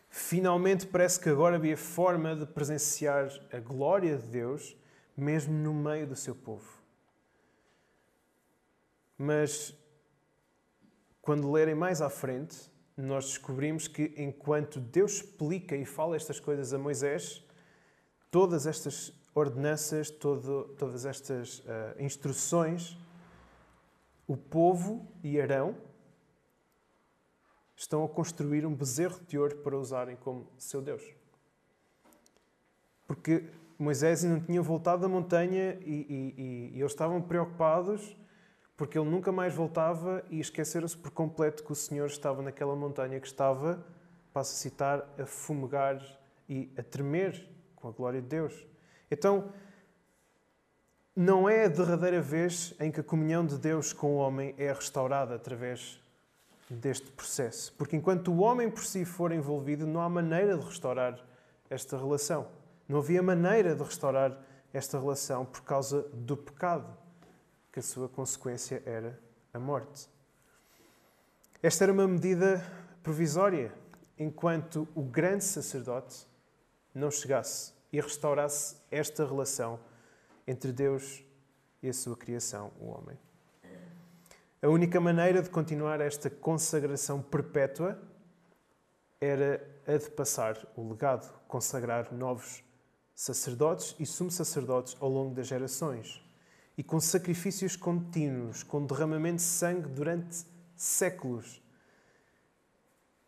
Finalmente 0.08 0.86
parece 0.86 1.20
que 1.20 1.28
agora 1.28 1.56
havia 1.56 1.76
forma 1.76 2.34
de 2.34 2.46
presenciar 2.46 3.28
a 3.52 3.58
glória 3.58 4.16
de 4.16 4.26
Deus, 4.26 4.74
mesmo 5.14 5.52
no 5.52 5.74
meio 5.74 6.06
do 6.06 6.16
seu 6.16 6.34
povo. 6.34 6.82
Mas, 9.18 9.76
quando 11.20 11.52
lerem 11.52 11.74
mais 11.74 12.00
à 12.00 12.08
frente, 12.08 12.56
nós 12.96 13.26
descobrimos 13.26 13.86
que 13.86 14.14
enquanto 14.16 14.80
Deus 14.80 15.16
explica 15.16 15.76
e 15.76 15.84
fala 15.84 16.16
estas 16.16 16.40
coisas 16.40 16.72
a 16.72 16.78
Moisés, 16.78 17.44
todas 18.30 18.66
estas 18.66 19.20
ordenanças, 19.34 20.10
todo, 20.10 20.64
todas 20.78 21.06
estas 21.06 21.60
uh, 21.60 21.62
instruções, 21.98 22.96
o 24.26 24.36
povo 24.36 25.06
e 25.22 25.40
Arão 25.40 25.74
estão 27.76 28.04
a 28.04 28.08
construir 28.08 28.64
um 28.64 28.74
bezerro 28.74 29.20
de 29.26 29.38
ouro 29.38 29.56
para 29.58 29.76
usarem 29.76 30.16
como 30.16 30.46
seu 30.58 30.80
Deus. 30.80 31.02
Porque 33.06 33.48
Moisés 33.78 34.22
ainda 34.22 34.36
não 34.36 34.44
tinha 34.44 34.62
voltado 34.62 35.02
da 35.02 35.08
montanha 35.08 35.78
e, 35.80 35.90
e, 35.90 36.34
e, 36.42 36.76
e 36.76 36.80
eles 36.80 36.92
estavam 36.92 37.20
preocupados 37.20 38.16
porque 38.76 38.98
ele 38.98 39.08
nunca 39.08 39.30
mais 39.30 39.54
voltava 39.54 40.24
e 40.30 40.40
esqueceram-se 40.40 40.96
por 40.96 41.10
completo 41.10 41.62
que 41.62 41.72
o 41.72 41.74
Senhor 41.74 42.06
estava 42.06 42.42
naquela 42.42 42.74
montanha 42.74 43.20
que 43.20 43.26
estava, 43.26 43.84
passo 44.32 44.54
a 44.54 44.56
citar, 44.56 45.14
a 45.18 45.26
fumegar 45.26 46.02
e 46.48 46.72
a 46.76 46.82
tremer 46.82 47.48
com 47.76 47.88
a 47.88 47.92
glória 47.92 48.20
de 48.20 48.28
Deus. 48.28 48.66
Então, 49.12 49.52
não 51.14 51.46
é 51.46 51.66
a 51.66 51.68
derradeira 51.68 52.22
vez 52.22 52.72
em 52.80 52.90
que 52.90 53.00
a 53.00 53.04
comunhão 53.04 53.44
de 53.44 53.58
Deus 53.58 53.92
com 53.92 54.12
o 54.12 54.16
homem 54.16 54.54
é 54.56 54.72
restaurada 54.72 55.34
através 55.34 56.00
deste 56.70 57.10
processo. 57.10 57.74
Porque 57.76 57.94
enquanto 57.94 58.32
o 58.32 58.38
homem 58.38 58.70
por 58.70 58.82
si 58.82 59.04
for 59.04 59.30
envolvido, 59.30 59.86
não 59.86 60.00
há 60.00 60.08
maneira 60.08 60.56
de 60.56 60.64
restaurar 60.64 61.22
esta 61.68 61.98
relação. 61.98 62.48
Não 62.88 63.00
havia 63.00 63.22
maneira 63.22 63.76
de 63.76 63.82
restaurar 63.82 64.34
esta 64.72 64.98
relação 64.98 65.44
por 65.44 65.60
causa 65.60 66.08
do 66.14 66.34
pecado, 66.34 66.96
que 67.70 67.80
a 67.80 67.82
sua 67.82 68.08
consequência 68.08 68.82
era 68.86 69.20
a 69.52 69.58
morte. 69.58 70.08
Esta 71.62 71.84
era 71.84 71.92
uma 71.92 72.08
medida 72.08 72.64
provisória, 73.02 73.74
enquanto 74.18 74.88
o 74.94 75.02
grande 75.02 75.44
sacerdote 75.44 76.26
não 76.94 77.10
chegasse 77.10 77.74
e 77.92 78.00
restaurasse 78.00 78.76
esta 78.90 79.26
relação 79.26 79.78
entre 80.46 80.72
Deus 80.72 81.22
e 81.82 81.88
a 81.88 81.92
sua 81.92 82.16
criação, 82.16 82.72
o 82.80 82.86
homem. 82.86 83.18
A 84.62 84.68
única 84.68 85.00
maneira 85.00 85.42
de 85.42 85.50
continuar 85.50 86.00
esta 86.00 86.30
consagração 86.30 87.20
perpétua 87.20 88.00
era 89.20 89.64
a 89.86 89.96
de 89.96 90.10
passar 90.10 90.56
o 90.76 90.88
legado, 90.88 91.32
consagrar 91.46 92.12
novos 92.12 92.64
sacerdotes 93.14 93.94
e 93.98 94.06
sumos 94.06 94.34
sacerdotes 94.34 94.96
ao 95.00 95.08
longo 95.08 95.34
das 95.34 95.46
gerações 95.46 96.20
e 96.76 96.82
com 96.82 96.98
sacrifícios 96.98 97.76
contínuos, 97.76 98.62
com 98.62 98.84
derramamento 98.84 99.36
de 99.36 99.42
sangue 99.42 99.88
durante 99.88 100.44
séculos, 100.74 101.61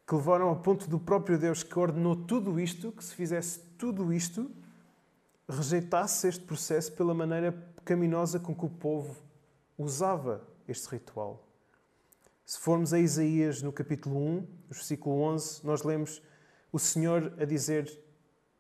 que 0.06 0.14
levaram 0.14 0.48
ao 0.48 0.56
ponto 0.56 0.88
do 0.88 0.98
próprio 0.98 1.38
Deus 1.38 1.62
que 1.62 1.78
ordenou 1.78 2.14
tudo 2.14 2.60
isto, 2.60 2.92
que 2.92 3.02
se 3.02 3.14
fizesse 3.14 3.60
tudo 3.78 4.12
isto, 4.12 4.50
rejeitasse 5.48 6.28
este 6.28 6.44
processo 6.44 6.92
pela 6.92 7.14
maneira 7.14 7.52
pecaminosa 7.52 8.38
com 8.38 8.54
que 8.54 8.64
o 8.64 8.70
povo 8.70 9.16
usava 9.78 10.46
este 10.68 10.88
ritual. 10.88 11.46
Se 12.44 12.58
formos 12.58 12.92
a 12.92 12.98
Isaías 12.98 13.62
no 13.62 13.72
capítulo 13.72 14.18
1, 14.18 14.46
versículo 14.68 15.20
11, 15.22 15.64
nós 15.64 15.82
lemos 15.82 16.22
o 16.70 16.78
Senhor 16.78 17.32
a 17.38 17.44
dizer: 17.46 17.90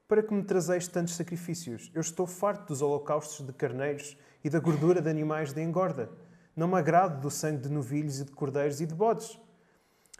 Para 0.08 0.22
que 0.22 0.32
me 0.32 0.42
trazeis 0.42 0.88
tantos 0.88 1.14
sacrifícios? 1.14 1.90
Eu 1.94 2.00
estou 2.00 2.26
farto 2.26 2.68
dos 2.68 2.80
holocaustos 2.80 3.44
de 3.46 3.52
carneiros 3.52 4.16
e 4.42 4.48
da 4.48 4.58
gordura 4.58 5.02
de 5.02 5.10
animais 5.10 5.52
de 5.52 5.60
engorda. 5.62 6.10
Não 6.56 6.68
me 6.68 6.76
agrado 6.76 7.20
do 7.20 7.30
sangue 7.30 7.62
de 7.62 7.68
novilhos 7.68 8.20
e 8.20 8.24
de 8.24 8.32
cordeiros 8.32 8.80
e 8.80 8.86
de 8.86 8.94
bodes. 8.94 9.38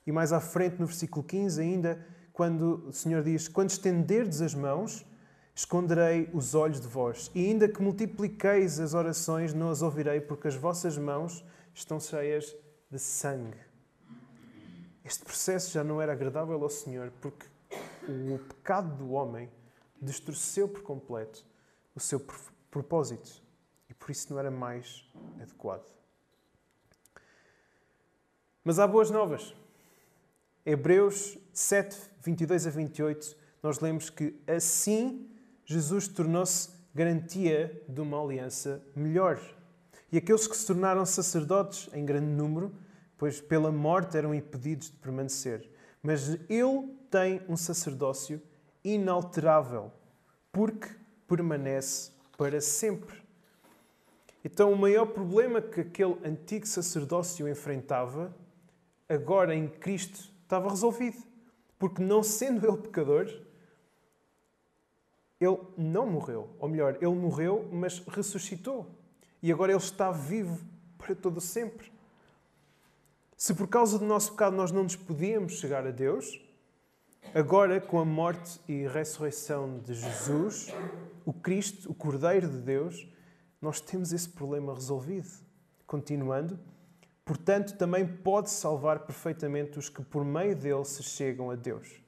E 0.07 0.13
mais 0.13 0.33
à 0.33 0.41
frente, 0.41 0.79
no 0.79 0.87
versículo 0.87 1.25
15, 1.25 1.61
ainda, 1.61 2.07
quando 2.33 2.87
o 2.89 2.93
Senhor 2.93 3.23
diz: 3.23 3.49
Quando 3.49 3.71
estenderdes 3.71 4.41
as 4.41 4.55
mãos, 4.55 5.05
esconderei 5.55 6.29
os 6.33 6.55
olhos 6.55 6.81
de 6.81 6.89
vós, 6.89 7.31
e 7.35 7.47
ainda 7.47 7.69
que 7.69 7.81
multipliqueis 7.81 8.81
as 8.81 8.93
orações, 8.93 9.55
não 9.55 9.71
as 9.71 9.83
ouvirei, 9.83 10.21
porque 10.21 10.49
as 10.49 10.55
vossas 10.55 10.99
mãos 10.99 11.45
estão 11.73 11.99
cheias 12.01 12.55
de 12.91 12.99
sangue. 12.99 13.59
Este 15.05 15.25
processo 15.25 15.71
já 15.71 15.85
não 15.85 16.01
era 16.01 16.13
agradável 16.13 16.63
ao 16.63 16.71
Senhor 16.71 17.13
porque 17.21 17.47
o 18.09 18.39
pecado 18.39 18.97
do 18.97 19.11
homem 19.11 19.51
destruiu 20.01 20.69
por 20.69 20.83
completo 20.83 21.45
o 21.95 22.01
seu 22.01 22.21
propósito 22.71 23.43
e 23.89 23.95
por 23.95 24.11
isso 24.11 24.33
não 24.33 24.39
era 24.39 24.51
mais 24.51 25.07
adequado. 25.41 25.87
Mas 28.63 28.79
há 28.79 28.87
boas 28.87 29.11
novas. 29.11 29.55
Hebreus 30.67 31.39
7, 31.53 31.97
22 32.23 32.67
a 32.67 32.71
28, 32.71 33.37
nós 33.63 33.81
lemos 33.81 34.11
que 34.11 34.35
assim 34.47 35.29
Jesus 35.65 36.09
tornou-se 36.09 36.71
garantia 36.95 37.83
de 37.89 38.01
uma 38.01 38.23
aliança 38.23 38.83
melhor 38.95 39.41
e 40.15 40.19
aqueles 40.19 40.47
que 40.47 40.57
se 40.57 40.65
tornaram 40.65 41.05
sacerdotes 41.05 41.89
em 41.93 42.05
grande 42.05 42.29
número, 42.29 42.73
pois 43.19 43.41
pela 43.41 43.73
morte 43.73 44.17
eram 44.17 44.33
impedidos 44.33 44.89
de 44.89 44.97
permanecer. 44.99 45.69
Mas 46.01 46.39
ele 46.49 46.97
tem 47.11 47.43
um 47.49 47.57
sacerdócio 47.57 48.41
inalterável, 48.85 49.91
porque 50.53 50.89
permanece 51.27 52.13
para 52.39 52.61
sempre. 52.61 53.17
Então, 54.45 54.73
o 54.73 54.79
maior 54.79 55.07
problema 55.07 55.61
que 55.61 55.81
aquele 55.81 56.17
antigo 56.25 56.65
sacerdócio 56.65 57.49
enfrentava, 57.49 58.33
agora 59.09 59.53
em 59.53 59.67
Cristo, 59.67 60.33
estava 60.55 60.71
resolvido. 60.71 61.23
Porque, 61.79 62.03
não 62.03 62.23
sendo 62.23 62.67
ele 62.67 62.77
pecador, 62.79 63.27
ele 65.41 65.59
não 65.77 66.07
morreu. 66.07 66.49
Ou 66.59 66.69
melhor, 66.69 66.97
ele 67.01 67.15
morreu, 67.15 67.69
mas 67.73 67.99
ressuscitou 67.99 68.89
e 69.45 69.53
agora 69.53 69.73
Ele 69.73 69.79
está 69.79 70.11
vivo 70.11 70.59
para 70.97 71.15
todo 71.15 71.39
sempre. 71.39 71.93
Se 73.37 73.53
por 73.53 73.69
causa 73.69 73.99
do 73.99 74.05
nosso 74.07 74.31
pecado 74.31 74.57
nós 74.57 74.73
não 74.73 74.85
nos 74.85 74.97
podíamos 74.97 75.59
chegar 75.59 75.87
a 75.87 75.91
Deus, 75.91 76.41
agora 77.35 77.79
com 77.79 77.99
a 77.99 78.07
morte 78.07 78.59
e 78.67 78.87
ressurreição 78.87 79.81
de 79.81 79.93
Jesus, 79.93 80.73
o 81.27 81.33
Cristo, 81.35 81.91
o 81.91 81.95
Cordeiro 81.95 82.49
de 82.49 82.57
Deus, 82.57 83.07
nós 83.61 83.83
temos 83.83 84.15
esse 84.15 84.31
problema 84.31 84.73
resolvido. 84.73 85.29
Continuando, 85.87 86.59
portanto, 87.25 87.77
também 87.77 88.07
pode 88.07 88.51
salvar 88.51 89.01
perfeitamente 89.01 89.79
os 89.79 89.89
que 89.89 90.03
por 90.03 90.25
meio 90.25 90.55
dele 90.55 90.85
se 90.85 91.03
chegam 91.03 91.51
a 91.51 91.55
Deus, 91.55 92.03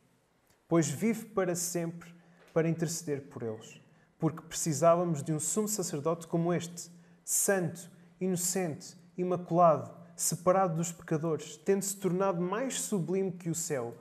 pois 0.69 0.89
vive 0.89 1.27
para 1.27 1.55
sempre 1.55 2.15
para 2.53 2.69
interceder 2.69 3.29
por 3.29 3.43
eles, 3.43 3.81
porque 4.19 4.43
precisávamos 4.43 5.23
de 5.23 5.33
um 5.33 5.41
sumo 5.41 5.69
sacerdote 5.69 6.27
como 6.27 6.53
este 6.53 6.91
santo, 7.25 7.91
inocente, 8.21 8.97
imaculado, 9.17 9.91
separado 10.15 10.77
dos 10.77 10.93
pecadores, 10.93 11.57
tendo-se 11.59 11.97
tornado 11.97 12.41
mais 12.41 12.81
sublime 12.81 13.33
que 13.33 13.51
o 13.51 13.55
céu, 13.55 13.95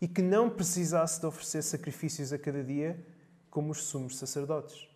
e 0.00 0.06
que 0.06 0.22
não 0.22 0.50
precisasse 0.50 1.20
de 1.20 1.26
oferecer 1.26 1.62
sacrifícios 1.62 2.32
a 2.32 2.38
cada 2.38 2.62
dia, 2.62 3.04
como 3.50 3.72
os 3.72 3.84
sumos 3.84 4.18
sacerdotes. 4.18 4.88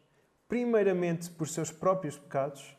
Primeiramente 0.47 1.31
por 1.31 1.49
seus 1.49 1.73
próprios 1.73 2.18
pecados 2.18 2.77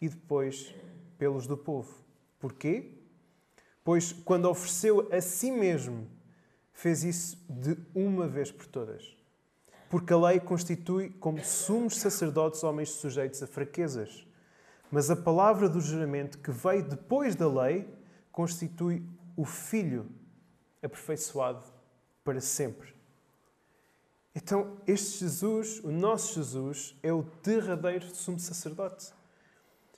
e 0.00 0.08
depois 0.08 0.74
pelos 1.18 1.46
do 1.46 1.56
povo. 1.56 2.01
Porquê? 2.42 2.90
Pois 3.84 4.12
quando 4.12 4.50
ofereceu 4.50 5.08
a 5.12 5.20
si 5.20 5.52
mesmo, 5.52 6.08
fez 6.72 7.04
isso 7.04 7.38
de 7.48 7.78
uma 7.94 8.26
vez 8.26 8.50
por 8.50 8.66
todas. 8.66 9.16
Porque 9.88 10.12
a 10.12 10.18
lei 10.18 10.40
constitui 10.40 11.10
como 11.20 11.44
sumos 11.44 11.98
sacerdotes 11.98 12.64
homens 12.64 12.90
sujeitos 12.90 13.40
a 13.44 13.46
fraquezas. 13.46 14.26
Mas 14.90 15.08
a 15.08 15.14
palavra 15.14 15.68
do 15.68 15.80
juramento 15.80 16.38
que 16.38 16.50
veio 16.50 16.82
depois 16.82 17.36
da 17.36 17.46
lei 17.46 17.88
constitui 18.32 19.06
o 19.36 19.44
Filho 19.44 20.10
aperfeiçoado 20.82 21.64
para 22.24 22.40
sempre. 22.40 22.92
Então, 24.34 24.78
este 24.84 25.20
Jesus, 25.20 25.78
o 25.84 25.92
nosso 25.92 26.34
Jesus, 26.34 26.96
é 27.04 27.12
o 27.12 27.22
derradeiro 27.44 28.12
sumo 28.12 28.40
sacerdote. 28.40 29.12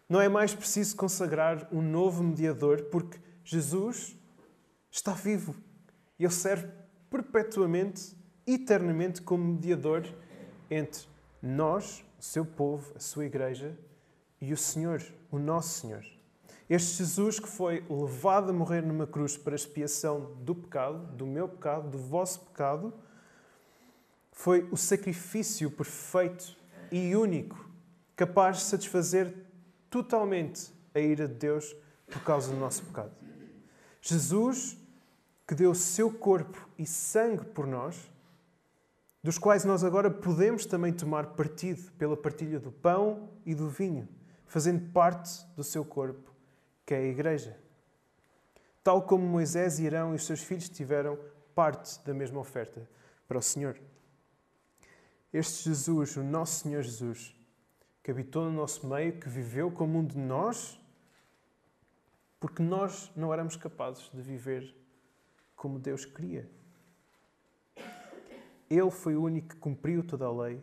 Não 0.08 0.20
é 0.20 0.28
mais 0.28 0.54
preciso 0.54 0.96
consagrar 0.96 1.68
um 1.72 1.80
novo 1.80 2.22
mediador, 2.22 2.82
porque 2.84 3.18
Jesus 3.44 4.16
está 4.90 5.12
vivo 5.12 5.54
ele 6.18 6.32
serve 6.32 6.68
perpetuamente, 7.10 8.16
eternamente, 8.46 9.20
como 9.22 9.44
mediador 9.44 10.06
entre 10.70 11.06
nós, 11.42 12.04
o 12.18 12.22
seu 12.22 12.44
povo, 12.44 12.92
a 12.94 13.00
sua 13.00 13.26
igreja, 13.26 13.76
e 14.40 14.52
o 14.52 14.56
Senhor, 14.56 15.02
o 15.30 15.38
nosso 15.38 15.80
Senhor. 15.80 16.04
Este 16.68 16.98
Jesus 16.98 17.38
que 17.38 17.48
foi 17.48 17.84
levado 17.88 18.50
a 18.50 18.52
morrer 18.52 18.82
numa 18.82 19.06
cruz 19.06 19.36
para 19.36 19.54
expiação 19.54 20.34
do 20.40 20.54
pecado, 20.54 21.14
do 21.14 21.26
meu 21.26 21.48
pecado, 21.48 21.90
do 21.90 21.98
vosso 21.98 22.40
pecado, 22.40 22.92
foi 24.32 24.66
o 24.70 24.76
sacrifício 24.76 25.70
perfeito 25.70 26.56
e 26.90 27.14
único, 27.14 27.68
capaz 28.16 28.58
de 28.58 28.62
satisfazer 28.64 29.34
totalmente 29.94 30.72
a 30.92 30.98
ira 30.98 31.28
de 31.28 31.34
Deus 31.34 31.72
por 32.08 32.20
causa 32.24 32.52
do 32.52 32.58
nosso 32.58 32.82
pecado. 32.82 33.12
Jesus, 34.02 34.76
que 35.46 35.54
deu 35.54 35.70
o 35.70 35.74
seu 35.74 36.12
corpo 36.12 36.68
e 36.76 36.84
sangue 36.84 37.44
por 37.44 37.64
nós, 37.64 38.10
dos 39.22 39.38
quais 39.38 39.64
nós 39.64 39.84
agora 39.84 40.10
podemos 40.10 40.66
também 40.66 40.92
tomar 40.92 41.28
partido 41.36 41.92
pela 41.92 42.16
partilha 42.16 42.58
do 42.58 42.72
pão 42.72 43.30
e 43.46 43.54
do 43.54 43.68
vinho, 43.68 44.08
fazendo 44.48 44.90
parte 44.90 45.46
do 45.54 45.62
seu 45.62 45.84
corpo, 45.84 46.34
que 46.84 46.92
é 46.92 46.98
a 46.98 47.04
Igreja. 47.04 47.56
Tal 48.82 49.00
como 49.00 49.24
Moisés 49.24 49.78
Irão 49.78 50.12
e 50.12 50.16
os 50.16 50.26
seus 50.26 50.40
filhos 50.42 50.68
tiveram 50.68 51.16
parte 51.54 52.04
da 52.04 52.12
mesma 52.12 52.40
oferta 52.40 52.90
para 53.28 53.38
o 53.38 53.42
Senhor. 53.42 53.80
Este 55.32 55.68
Jesus, 55.68 56.16
o 56.16 56.24
nosso 56.24 56.64
Senhor 56.64 56.82
Jesus, 56.82 57.32
que 58.04 58.10
habitou 58.10 58.44
no 58.44 58.52
nosso 58.52 58.86
meio, 58.86 59.18
que 59.18 59.30
viveu 59.30 59.70
como 59.70 59.98
um 59.98 60.04
de 60.04 60.18
nós, 60.18 60.78
porque 62.38 62.62
nós 62.62 63.10
não 63.16 63.32
éramos 63.32 63.56
capazes 63.56 64.10
de 64.12 64.20
viver 64.20 64.76
como 65.56 65.78
Deus 65.78 66.04
queria. 66.04 66.46
Ele 68.68 68.90
foi 68.90 69.16
o 69.16 69.22
único 69.22 69.48
que 69.48 69.56
cumpriu 69.56 70.04
toda 70.04 70.26
a 70.26 70.30
lei, 70.30 70.62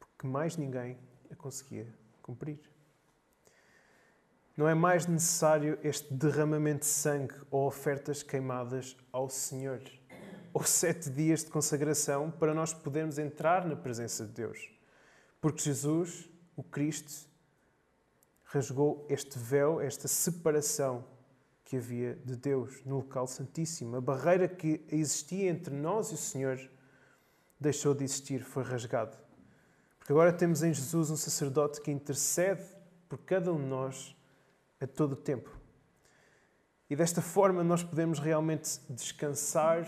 porque 0.00 0.26
mais 0.26 0.56
ninguém 0.56 0.98
a 1.30 1.36
conseguia 1.36 1.86
cumprir. 2.22 2.58
Não 4.56 4.66
é 4.66 4.74
mais 4.74 5.06
necessário 5.06 5.78
este 5.82 6.14
derramamento 6.14 6.80
de 6.80 6.86
sangue 6.86 7.34
ou 7.50 7.66
ofertas 7.66 8.22
queimadas 8.22 8.96
ao 9.12 9.28
Senhor 9.28 9.82
ou 10.54 10.64
sete 10.64 11.10
dias 11.10 11.44
de 11.44 11.50
consagração 11.50 12.30
para 12.30 12.54
nós 12.54 12.72
podermos 12.72 13.18
entrar 13.18 13.66
na 13.66 13.76
presença 13.76 14.24
de 14.24 14.32
Deus. 14.32 14.77
Porque 15.40 15.62
Jesus, 15.62 16.28
o 16.56 16.62
Cristo, 16.62 17.28
rasgou 18.44 19.06
este 19.08 19.38
véu, 19.38 19.80
esta 19.80 20.08
separação 20.08 21.04
que 21.64 21.76
havia 21.76 22.14
de 22.24 22.34
Deus 22.36 22.82
no 22.84 22.96
local 22.96 23.26
santíssimo. 23.26 23.96
A 23.96 24.00
barreira 24.00 24.48
que 24.48 24.84
existia 24.90 25.50
entre 25.50 25.74
nós 25.74 26.10
e 26.10 26.14
o 26.14 26.18
Senhor 26.18 26.58
deixou 27.60 27.94
de 27.94 28.04
existir, 28.04 28.42
foi 28.42 28.62
rasgada. 28.62 29.18
Porque 29.98 30.12
agora 30.12 30.32
temos 30.32 30.62
em 30.62 30.72
Jesus 30.72 31.10
um 31.10 31.16
sacerdote 31.16 31.80
que 31.80 31.90
intercede 31.90 32.64
por 33.08 33.18
cada 33.18 33.52
um 33.52 33.58
de 33.58 33.66
nós 33.66 34.16
a 34.80 34.86
todo 34.86 35.12
o 35.12 35.16
tempo. 35.16 35.50
E 36.88 36.96
desta 36.96 37.20
forma 37.20 37.62
nós 37.62 37.82
podemos 37.82 38.18
realmente 38.18 38.80
descansar 38.88 39.86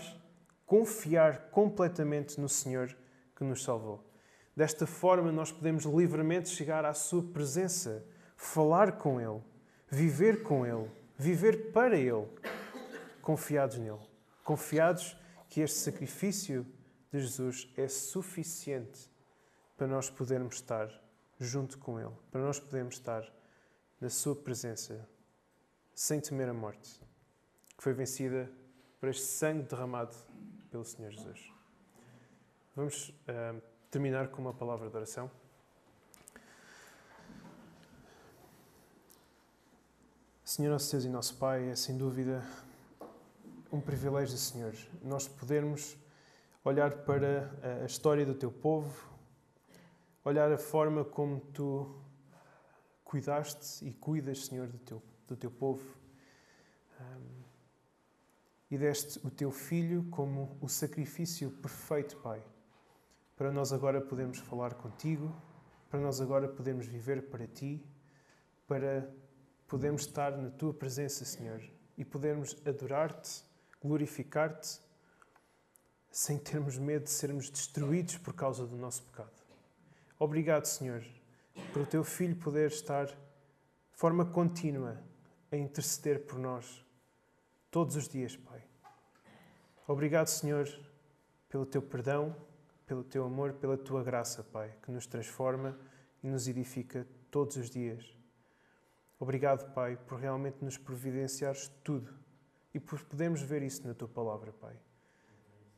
confiar 0.71 1.49
completamente 1.51 2.39
no 2.39 2.47
Senhor 2.47 2.95
que 3.35 3.43
nos 3.43 3.61
salvou. 3.61 4.10
Desta 4.61 4.85
forma, 4.85 5.31
nós 5.31 5.51
podemos 5.51 5.85
livremente 5.85 6.49
chegar 6.49 6.85
à 6.85 6.93
Sua 6.93 7.23
presença, 7.23 8.05
falar 8.37 8.91
com 8.91 9.19
Ele, 9.19 9.41
viver 9.89 10.43
com 10.43 10.63
Ele, 10.63 10.87
viver 11.17 11.71
para 11.71 11.97
Ele, 11.97 12.27
confiados 13.23 13.79
nele. 13.79 13.97
Confiados 14.43 15.17
que 15.49 15.61
este 15.61 15.79
sacrifício 15.79 16.63
de 17.11 17.21
Jesus 17.21 17.73
é 17.75 17.87
suficiente 17.87 19.09
para 19.75 19.87
nós 19.87 20.11
podermos 20.11 20.57
estar 20.57 20.91
junto 21.39 21.79
com 21.79 21.99
Ele, 21.99 22.13
para 22.29 22.41
nós 22.41 22.59
podermos 22.59 22.93
estar 22.93 23.27
na 23.99 24.11
Sua 24.11 24.35
presença, 24.35 25.09
sem 25.95 26.19
temer 26.19 26.49
a 26.49 26.53
morte, 26.53 27.01
que 27.75 27.81
foi 27.81 27.93
vencida 27.93 28.47
por 28.99 29.09
este 29.09 29.23
sangue 29.23 29.63
derramado 29.63 30.15
pelo 30.69 30.85
Senhor 30.85 31.09
Jesus. 31.09 31.51
Vamos 32.75 33.09
uh, 33.09 33.70
terminar 33.91 34.29
com 34.29 34.41
uma 34.41 34.53
palavra 34.53 34.89
de 34.89 34.95
oração. 34.95 35.29
Senhor 40.45 40.71
nosso 40.71 40.89
Deus 40.91 41.03
e 41.03 41.09
nosso 41.09 41.35
Pai, 41.35 41.69
é 41.69 41.75
sem 41.75 41.97
dúvida 41.97 42.41
um 43.69 43.81
privilégio, 43.81 44.37
Senhor, 44.37 44.73
nós 45.03 45.27
podermos 45.27 45.97
olhar 46.63 47.03
para 47.03 47.51
a 47.81 47.85
história 47.85 48.25
do 48.25 48.33
Teu 48.33 48.49
povo, 48.49 49.09
olhar 50.23 50.49
a 50.49 50.57
forma 50.57 51.03
como 51.03 51.41
Tu 51.53 51.93
cuidaste 53.03 53.85
e 53.85 53.91
cuidas, 53.91 54.45
Senhor, 54.45 54.67
do 54.67 54.77
Teu, 54.79 55.03
do 55.27 55.35
teu 55.35 55.51
povo. 55.51 55.83
Um, 56.99 57.41
e 58.69 58.77
deste 58.77 59.19
o 59.25 59.29
teu 59.29 59.51
filho 59.51 60.05
como 60.09 60.57
o 60.61 60.69
sacrifício 60.69 61.51
perfeito, 61.51 62.15
Pai, 62.17 62.41
para 63.41 63.51
nós 63.51 63.73
agora 63.73 63.99
podermos 63.99 64.37
falar 64.37 64.75
contigo, 64.75 65.35
para 65.89 65.99
nós 65.99 66.21
agora 66.21 66.47
podermos 66.47 66.85
viver 66.85 67.23
para 67.23 67.47
ti, 67.47 67.83
para 68.67 69.11
podermos 69.67 70.03
estar 70.03 70.37
na 70.37 70.51
tua 70.51 70.71
presença, 70.71 71.25
Senhor, 71.25 71.59
e 71.97 72.05
podermos 72.05 72.55
adorar-te, 72.67 73.43
glorificar-te, 73.83 74.79
sem 76.11 76.37
termos 76.37 76.77
medo 76.77 77.05
de 77.05 77.09
sermos 77.09 77.49
destruídos 77.49 78.15
por 78.19 78.35
causa 78.35 78.67
do 78.67 78.77
nosso 78.77 79.01
pecado. 79.05 79.41
Obrigado, 80.19 80.65
Senhor, 80.65 81.03
por 81.73 81.81
o 81.81 81.87
teu 81.87 82.03
filho 82.03 82.35
poder 82.35 82.67
estar 82.67 83.07
de 83.07 83.17
forma 83.93 84.23
contínua 84.23 85.01
a 85.51 85.57
interceder 85.57 86.27
por 86.27 86.37
nós 86.37 86.85
todos 87.71 87.95
os 87.95 88.07
dias, 88.07 88.37
Pai. 88.37 88.61
Obrigado, 89.87 90.27
Senhor, 90.27 90.69
pelo 91.49 91.65
teu 91.65 91.81
perdão, 91.81 92.35
pelo 92.91 93.05
teu 93.05 93.23
amor, 93.23 93.53
pela 93.53 93.77
tua 93.77 94.03
graça, 94.03 94.43
Pai, 94.43 94.75
que 94.83 94.91
nos 94.91 95.07
transforma 95.07 95.79
e 96.21 96.27
nos 96.27 96.45
edifica 96.49 97.07
todos 97.31 97.55
os 97.55 97.69
dias. 97.69 98.03
Obrigado, 99.17 99.73
Pai, 99.73 99.95
por 99.95 100.19
realmente 100.19 100.57
nos 100.61 100.77
providenciares 100.77 101.71
tudo 101.85 102.13
e 102.73 102.81
por 102.81 103.01
podermos 103.05 103.41
ver 103.41 103.63
isso 103.63 103.87
na 103.87 103.93
tua 103.93 104.09
palavra, 104.09 104.51
Pai. 104.51 104.75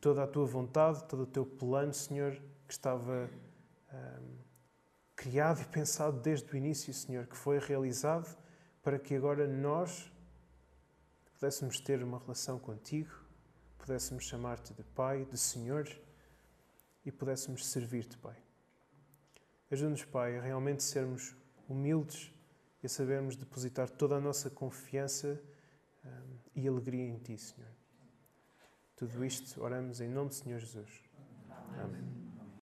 Toda 0.00 0.24
a 0.24 0.26
tua 0.26 0.44
vontade, 0.44 1.04
todo 1.04 1.22
o 1.22 1.26
teu 1.26 1.46
plano, 1.46 1.94
Senhor, 1.94 2.32
que 2.66 2.72
estava 2.72 3.30
hum, 3.92 4.36
criado 5.14 5.62
e 5.62 5.66
pensado 5.66 6.18
desde 6.18 6.52
o 6.52 6.56
início, 6.56 6.92
Senhor, 6.92 7.28
que 7.28 7.36
foi 7.36 7.60
realizado 7.60 8.36
para 8.82 8.98
que 8.98 9.14
agora 9.14 9.46
nós 9.46 10.10
pudéssemos 11.32 11.78
ter 11.78 12.02
uma 12.02 12.18
relação 12.18 12.58
contigo, 12.58 13.14
pudéssemos 13.78 14.24
chamar-te 14.24 14.74
de 14.74 14.82
Pai, 14.82 15.24
de 15.26 15.38
Senhor 15.38 15.86
e 17.04 17.12
pudéssemos 17.12 17.66
servir-te, 17.66 18.16
Pai. 18.18 18.36
Ajuda-nos, 19.70 20.04
Pai, 20.04 20.38
a 20.38 20.42
realmente 20.42 20.82
sermos 20.82 21.36
humildes 21.68 22.32
e 22.82 22.86
a 22.86 22.88
sabermos 22.88 23.36
depositar 23.36 23.88
toda 23.88 24.16
a 24.16 24.20
nossa 24.20 24.50
confiança 24.50 25.42
um, 26.04 26.38
e 26.54 26.68
alegria 26.68 27.04
em 27.04 27.18
Ti, 27.18 27.36
Senhor. 27.38 27.70
Tudo 28.96 29.24
isto 29.24 29.62
oramos 29.62 30.00
em 30.00 30.08
nome 30.08 30.28
do 30.28 30.34
Senhor 30.34 30.58
Jesus. 30.58 31.02
Amém. 31.76 32.13